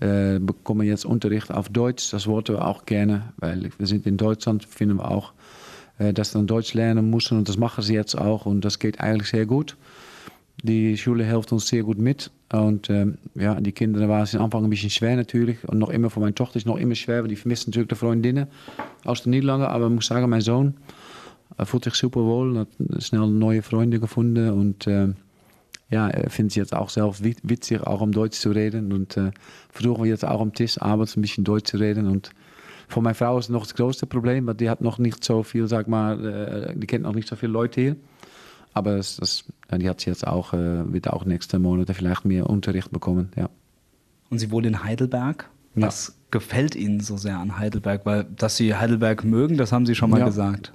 Äh, 0.00 0.38
bekommen 0.38 0.86
jetzt 0.86 1.04
Unterricht 1.04 1.50
auf 1.50 1.70
Deutsch, 1.70 2.12
das 2.12 2.28
wollten 2.28 2.54
wir 2.54 2.64
auch 2.64 2.86
gerne, 2.86 3.32
weil 3.38 3.68
wir 3.78 3.86
sind 3.88 4.06
in 4.06 4.16
Deutschland, 4.16 4.64
finden 4.64 4.98
wir 4.98 5.10
auch, 5.10 5.32
äh, 5.98 6.12
dass 6.12 6.30
dann 6.30 6.46
Deutsch 6.46 6.72
lernen 6.74 7.10
müssen 7.10 7.36
und 7.36 7.48
das 7.48 7.56
machen 7.56 7.82
sie 7.82 7.94
jetzt 7.94 8.16
auch 8.16 8.46
und 8.46 8.64
das 8.64 8.78
geht 8.78 9.00
eigentlich 9.00 9.30
sehr 9.30 9.44
gut. 9.44 9.76
Die 10.62 10.96
Schule 10.96 11.24
hilft 11.24 11.52
uns 11.52 11.68
sehr 11.68 11.82
gut 11.82 11.98
mit. 11.98 12.30
Und 12.52 12.90
ähm, 12.90 13.18
ja, 13.34 13.60
die 13.60 13.72
Kinder 13.72 14.08
waren 14.08 14.22
es 14.22 14.34
am 14.34 14.44
Anfang 14.44 14.64
ein 14.64 14.70
bisschen 14.70 14.90
schwer 14.90 15.14
natürlich. 15.14 15.62
Und 15.68 15.78
noch 15.78 15.90
immer 15.90 16.10
für 16.10 16.18
meine 16.20 16.34
Tochter 16.34 16.56
ist 16.56 16.66
noch 16.66 16.78
immer 16.78 16.96
schwer, 16.96 17.22
weil 17.22 17.28
die 17.28 17.36
vermisst 17.36 17.68
natürlich 17.68 17.88
die 17.88 17.94
Freundinnen 17.94 18.48
aus 19.04 19.22
den 19.22 19.30
Niederlanden. 19.30 19.66
Aber 19.66 19.86
ich 19.86 19.92
muss 19.92 20.06
sagen, 20.06 20.28
mein 20.28 20.40
Sohn 20.40 20.74
fühlt 21.64 21.84
sich 21.84 21.94
super 21.94 22.24
wohl, 22.24 22.58
hat 22.58 22.68
schnell 22.98 23.28
neue 23.28 23.62
Freunde 23.62 24.00
gefunden. 24.00 24.50
Und 24.50 24.86
äh, 24.88 25.08
ja, 25.90 26.10
findet 26.28 26.52
es 26.52 26.56
jetzt 26.56 26.74
auch 26.74 26.90
selbst 26.90 27.24
witzig, 27.24 27.80
auch 27.80 28.00
um 28.00 28.12
Deutsch 28.12 28.38
zu 28.38 28.50
reden. 28.50 28.92
Und 28.92 29.16
äh, 29.16 29.30
versuchen 29.70 30.04
wir 30.04 30.10
jetzt 30.10 30.24
auch 30.24 30.40
am 30.40 30.52
Tisch 30.52 30.80
abends 30.80 31.16
ein 31.16 31.22
bisschen 31.22 31.44
Deutsch 31.44 31.70
zu 31.70 31.78
reden. 31.78 32.06
Und 32.06 32.30
für 32.88 33.00
meine 33.00 33.14
Frau 33.14 33.38
ist 33.38 33.48
noch 33.48 33.62
das 33.62 33.74
größte 33.74 34.06
Problem, 34.06 34.46
weil 34.46 34.54
die 34.54 34.68
hat 34.68 34.80
noch 34.80 34.98
nicht 34.98 35.24
so 35.24 35.42
viel, 35.42 35.66
sag 35.66 35.88
mal, 35.88 36.24
äh, 36.24 36.74
die 36.76 36.86
kennt 36.86 37.04
noch 37.04 37.14
nicht 37.14 37.28
so 37.28 37.36
viele 37.36 37.52
Leute 37.52 37.80
hier. 37.80 37.96
Aber 38.74 38.96
das, 38.96 39.16
das, 39.16 39.44
die 39.74 39.88
hat 39.88 40.04
jetzt 40.04 40.26
auch, 40.26 40.52
äh, 40.52 40.92
wird 40.92 41.08
auch 41.08 41.24
nächste 41.24 41.58
Monate 41.58 41.94
vielleicht 41.94 42.24
mehr 42.24 42.48
Unterricht 42.48 42.90
bekommen, 42.90 43.30
ja. 43.36 43.48
Und 44.30 44.38
Sie 44.38 44.50
wohnen 44.50 44.74
in 44.74 44.84
Heidelberg. 44.84 45.48
Was 45.74 46.08
ja. 46.08 46.14
gefällt 46.30 46.74
Ihnen 46.74 47.00
so 47.00 47.16
sehr 47.16 47.38
an 47.38 47.58
Heidelberg? 47.58 48.04
Weil, 48.04 48.24
dass 48.24 48.56
Sie 48.56 48.74
Heidelberg 48.74 49.24
mögen, 49.24 49.56
das 49.56 49.72
haben 49.72 49.86
Sie 49.86 49.94
schon 49.94 50.10
mal 50.10 50.20
ja. 50.20 50.26
gesagt. 50.26 50.72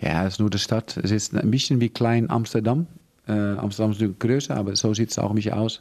Ja, 0.00 0.26
es 0.26 0.34
ist 0.34 0.40
nur 0.40 0.50
die 0.50 0.58
Stadt. 0.58 0.96
Es 0.96 1.10
ist 1.10 1.36
ein 1.36 1.50
bisschen 1.50 1.80
wie 1.80 1.88
klein 1.88 2.30
Amsterdam. 2.30 2.86
Äh, 3.30 3.58
Amsterdam 3.58 3.92
ist 3.92 4.00
natürlich 4.00 4.18
größer, 4.18 4.56
aber 4.56 4.76
so 4.76 4.92
sieht 4.94 5.10
es 5.10 5.18
auch 5.18 5.32
bisschen 5.34 5.54
aus. 5.54 5.80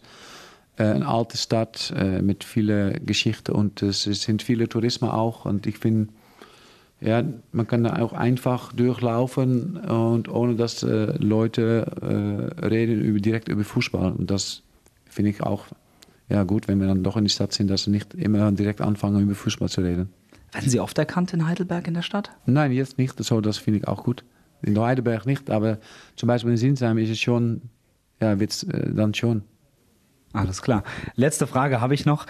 Eine 0.77 1.05
alte 1.05 1.35
Stadt 1.35 1.93
äh, 1.93 2.21
mit 2.21 2.45
vielen 2.45 3.05
Geschichten 3.05 3.51
und 3.51 3.81
es 3.81 4.03
sind 4.03 4.41
viele 4.41 4.69
Tourismen 4.69 5.09
auch. 5.09 5.43
Und 5.43 5.67
ich 5.67 5.77
finde, 5.77 6.13
ja, 7.01 7.21
man 7.51 7.67
kann 7.67 7.83
da 7.83 8.01
auch 8.01 8.13
einfach 8.13 8.71
durchlaufen 8.71 9.75
und 9.75 10.29
ohne 10.29 10.55
dass 10.55 10.83
äh, 10.83 11.17
Leute 11.17 12.55
äh, 12.61 12.65
reden 12.65 13.01
über, 13.01 13.19
direkt 13.19 13.49
über 13.49 13.65
Fußball. 13.65 14.13
Und 14.13 14.31
das 14.31 14.63
finde 15.05 15.31
ich 15.31 15.43
auch 15.43 15.65
ja 16.29 16.43
gut, 16.43 16.67
wenn 16.67 16.79
wir 16.79 16.87
dann 16.87 17.03
doch 17.03 17.17
in 17.17 17.25
die 17.25 17.29
Stadt 17.29 17.53
sind, 17.53 17.69
dass 17.69 17.87
wir 17.87 17.91
nicht 17.91 18.13
immer 18.13 18.51
direkt 18.51 18.81
anfangen, 18.81 19.21
über 19.21 19.35
Fußball 19.35 19.67
zu 19.67 19.81
reden. 19.81 20.09
Werden 20.51 20.69
Sie 20.69 20.79
oft 20.79 20.97
erkannt 20.97 21.33
in 21.33 21.47
Heidelberg 21.47 21.87
in 21.87 21.93
der 21.93 22.01
Stadt? 22.01 22.31
Nein, 22.45 22.71
jetzt 22.71 22.97
nicht. 22.97 23.21
So, 23.23 23.41
das 23.41 23.57
finde 23.57 23.79
ich 23.79 23.87
auch 23.87 24.03
gut. 24.03 24.23
In 24.61 24.79
Heidelberg 24.79 25.25
nicht, 25.25 25.49
aber 25.49 25.77
zum 26.15 26.27
Beispiel 26.27 26.51
in 26.51 26.57
Sinsheim 26.57 26.97
ist 26.97 27.09
es 27.09 27.19
schon, 27.19 27.61
ja, 28.21 28.39
wird's 28.39 28.63
äh, 28.63 28.93
dann 28.93 29.13
schon. 29.13 29.43
Alles 30.33 30.61
klar. 30.61 30.83
Letzte 31.15 31.47
Frage 31.47 31.81
habe 31.81 31.93
ich 31.93 32.05
noch. 32.05 32.25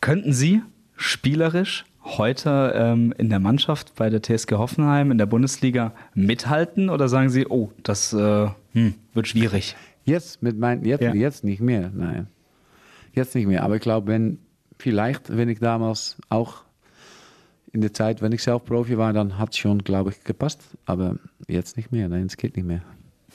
Könnten 0.00 0.32
Sie 0.32 0.62
spielerisch 0.96 1.84
heute 2.04 2.72
ähm, 2.76 3.12
in 3.16 3.30
der 3.30 3.40
Mannschaft 3.40 3.94
bei 3.96 4.10
der 4.10 4.22
TSG 4.22 4.52
Hoffenheim 4.52 5.10
in 5.10 5.18
der 5.18 5.26
Bundesliga 5.26 5.92
mithalten 6.14 6.90
oder 6.90 7.08
sagen 7.08 7.30
Sie, 7.30 7.46
oh, 7.46 7.72
das 7.82 8.12
äh, 8.12 8.48
hm, 8.72 8.94
wird 9.14 9.28
schwierig? 9.28 9.76
Jetzt 10.04 10.42
mit 10.42 10.58
mein, 10.58 10.84
jetzt, 10.84 11.00
Ja. 11.02 11.14
jetzt 11.14 11.44
nicht 11.44 11.60
mehr, 11.60 11.90
nein. 11.94 12.28
Jetzt 13.14 13.34
nicht 13.34 13.46
mehr. 13.46 13.62
Aber 13.62 13.76
ich 13.76 13.82
glaube, 13.82 14.08
wenn 14.08 14.38
vielleicht, 14.78 15.34
wenn 15.34 15.48
ich 15.48 15.60
damals 15.60 16.16
auch 16.28 16.62
in 17.74 17.80
der 17.80 17.92
Zeit, 17.92 18.22
wenn 18.22 18.32
ich 18.32 18.42
selbst 18.42 18.66
Profi 18.66 18.96
war, 18.96 19.12
dann 19.12 19.36
hat 19.36 19.50
es 19.50 19.58
schon, 19.58 19.82
glaube 19.82 20.10
ich, 20.10 20.22
gepasst. 20.22 20.62
Aber 20.86 21.16
jetzt 21.48 21.76
nicht 21.76 21.90
mehr. 21.90 22.08
Nein, 22.08 22.26
es 22.26 22.36
geht 22.36 22.56
nicht 22.56 22.66
mehr. 22.66 22.82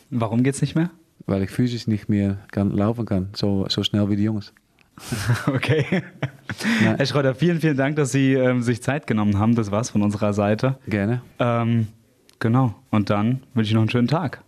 Warum 0.10 0.44
geht's 0.44 0.62
nicht 0.62 0.76
mehr? 0.76 0.90
Weil 1.26 1.44
ich 1.44 1.50
physisch 1.50 1.88
nicht 1.88 2.08
mehr 2.08 2.38
kann, 2.52 2.72
laufen 2.72 3.06
kann, 3.06 3.30
so, 3.36 3.68
so 3.70 3.84
schnell 3.84 4.10
wie 4.10 4.16
die 4.16 4.24
Jungs. 4.24 4.54
Okay. 5.48 5.86
Ja. 6.84 6.96
Herr 6.98 7.06
Schröder, 7.06 7.36
vielen, 7.36 7.62
vielen 7.62 7.78
Dank, 7.78 7.96
dass 7.96 8.12
Sie 8.12 8.34
ähm, 8.34 8.62
sich 8.62 8.82
Zeit 8.82 9.08
genommen 9.08 9.38
haben. 9.38 9.56
Das 9.56 9.72
war's 9.72 9.90
von 9.92 10.02
unserer 10.02 10.34
Seite. 10.34 10.78
Gerne. 10.88 11.22
Ähm, 11.40 11.88
genau. 12.40 12.76
Und 12.90 13.10
dann 13.10 13.44
wünsche 13.54 13.70
ich 13.70 13.76
noch 13.76 13.82
einen 13.82 13.90
schönen 13.90 14.08
Tag. 14.08 14.44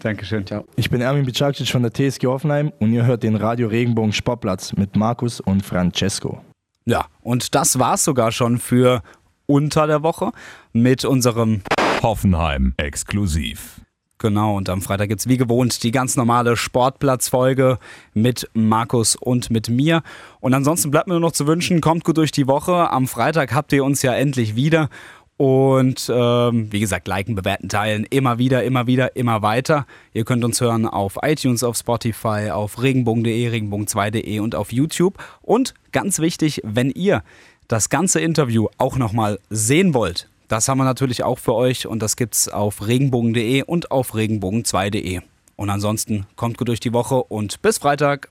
Dankeschön. 0.00 0.46
Ciao. 0.46 0.64
Ich 0.76 0.90
bin 0.90 1.00
Ermin 1.00 1.24
Bicacic 1.24 1.68
von 1.68 1.82
der 1.82 1.92
TSG 1.92 2.26
Hoffenheim 2.26 2.72
und 2.78 2.92
ihr 2.92 3.06
hört 3.06 3.22
den 3.22 3.36
Radio 3.36 3.68
Regenbogen 3.68 4.12
Sportplatz 4.12 4.74
mit 4.74 4.94
Markus 4.94 5.40
und 5.40 5.64
Francesco. 5.64 6.40
Ja, 6.86 7.06
und 7.20 7.56
das 7.56 7.80
war's 7.80 8.04
sogar 8.04 8.30
schon 8.30 8.58
für 8.58 9.02
unter 9.46 9.88
der 9.88 10.04
Woche 10.04 10.30
mit 10.72 11.04
unserem 11.04 11.62
Hoffenheim 12.00 12.74
exklusiv. 12.76 13.80
Genau, 14.18 14.56
und 14.56 14.70
am 14.70 14.80
Freitag 14.80 15.08
gibt's 15.08 15.28
wie 15.28 15.36
gewohnt 15.36 15.82
die 15.82 15.90
ganz 15.90 16.16
normale 16.16 16.56
Sportplatzfolge 16.56 17.78
mit 18.14 18.48
Markus 18.54 19.14
und 19.14 19.50
mit 19.50 19.68
mir. 19.68 20.02
Und 20.40 20.54
ansonsten 20.54 20.90
bleibt 20.90 21.06
mir 21.06 21.14
nur 21.14 21.20
noch 21.20 21.32
zu 21.32 21.46
wünschen, 21.46 21.82
kommt 21.82 22.04
gut 22.04 22.16
durch 22.16 22.32
die 22.32 22.46
Woche. 22.46 22.90
Am 22.90 23.08
Freitag 23.08 23.52
habt 23.52 23.72
ihr 23.72 23.84
uns 23.84 24.00
ja 24.00 24.14
endlich 24.14 24.56
wieder. 24.56 24.88
Und 25.36 26.10
ähm, 26.14 26.72
wie 26.72 26.80
gesagt, 26.80 27.08
liken, 27.08 27.34
bewerten, 27.34 27.68
teilen, 27.68 28.04
immer 28.04 28.38
wieder, 28.38 28.64
immer 28.64 28.86
wieder, 28.86 29.16
immer 29.16 29.42
weiter. 29.42 29.86
Ihr 30.14 30.24
könnt 30.24 30.44
uns 30.44 30.60
hören 30.60 30.86
auf 30.86 31.18
iTunes, 31.22 31.62
auf 31.62 31.76
Spotify, 31.76 32.50
auf 32.50 32.82
regenbogen.de, 32.82 33.50
regenbogen2.de 33.50 34.40
und 34.40 34.54
auf 34.54 34.72
YouTube. 34.72 35.18
Und 35.42 35.74
ganz 35.92 36.20
wichtig, 36.20 36.62
wenn 36.64 36.90
ihr 36.90 37.22
das 37.68 37.90
ganze 37.90 38.20
Interview 38.20 38.68
auch 38.78 38.96
nochmal 38.96 39.38
sehen 39.50 39.92
wollt, 39.92 40.28
das 40.48 40.68
haben 40.68 40.78
wir 40.78 40.84
natürlich 40.84 41.22
auch 41.22 41.38
für 41.38 41.54
euch 41.54 41.86
und 41.86 42.00
das 42.00 42.16
gibt's 42.16 42.48
auf 42.48 42.86
regenbogen.de 42.86 43.62
und 43.64 43.90
auf 43.90 44.14
regenbogen2.de. 44.14 45.20
Und 45.56 45.70
ansonsten 45.70 46.26
kommt 46.36 46.56
gut 46.56 46.68
durch 46.68 46.80
die 46.80 46.92
Woche 46.92 47.16
und 47.22 47.60
bis 47.62 47.78
Freitag. 47.78 48.30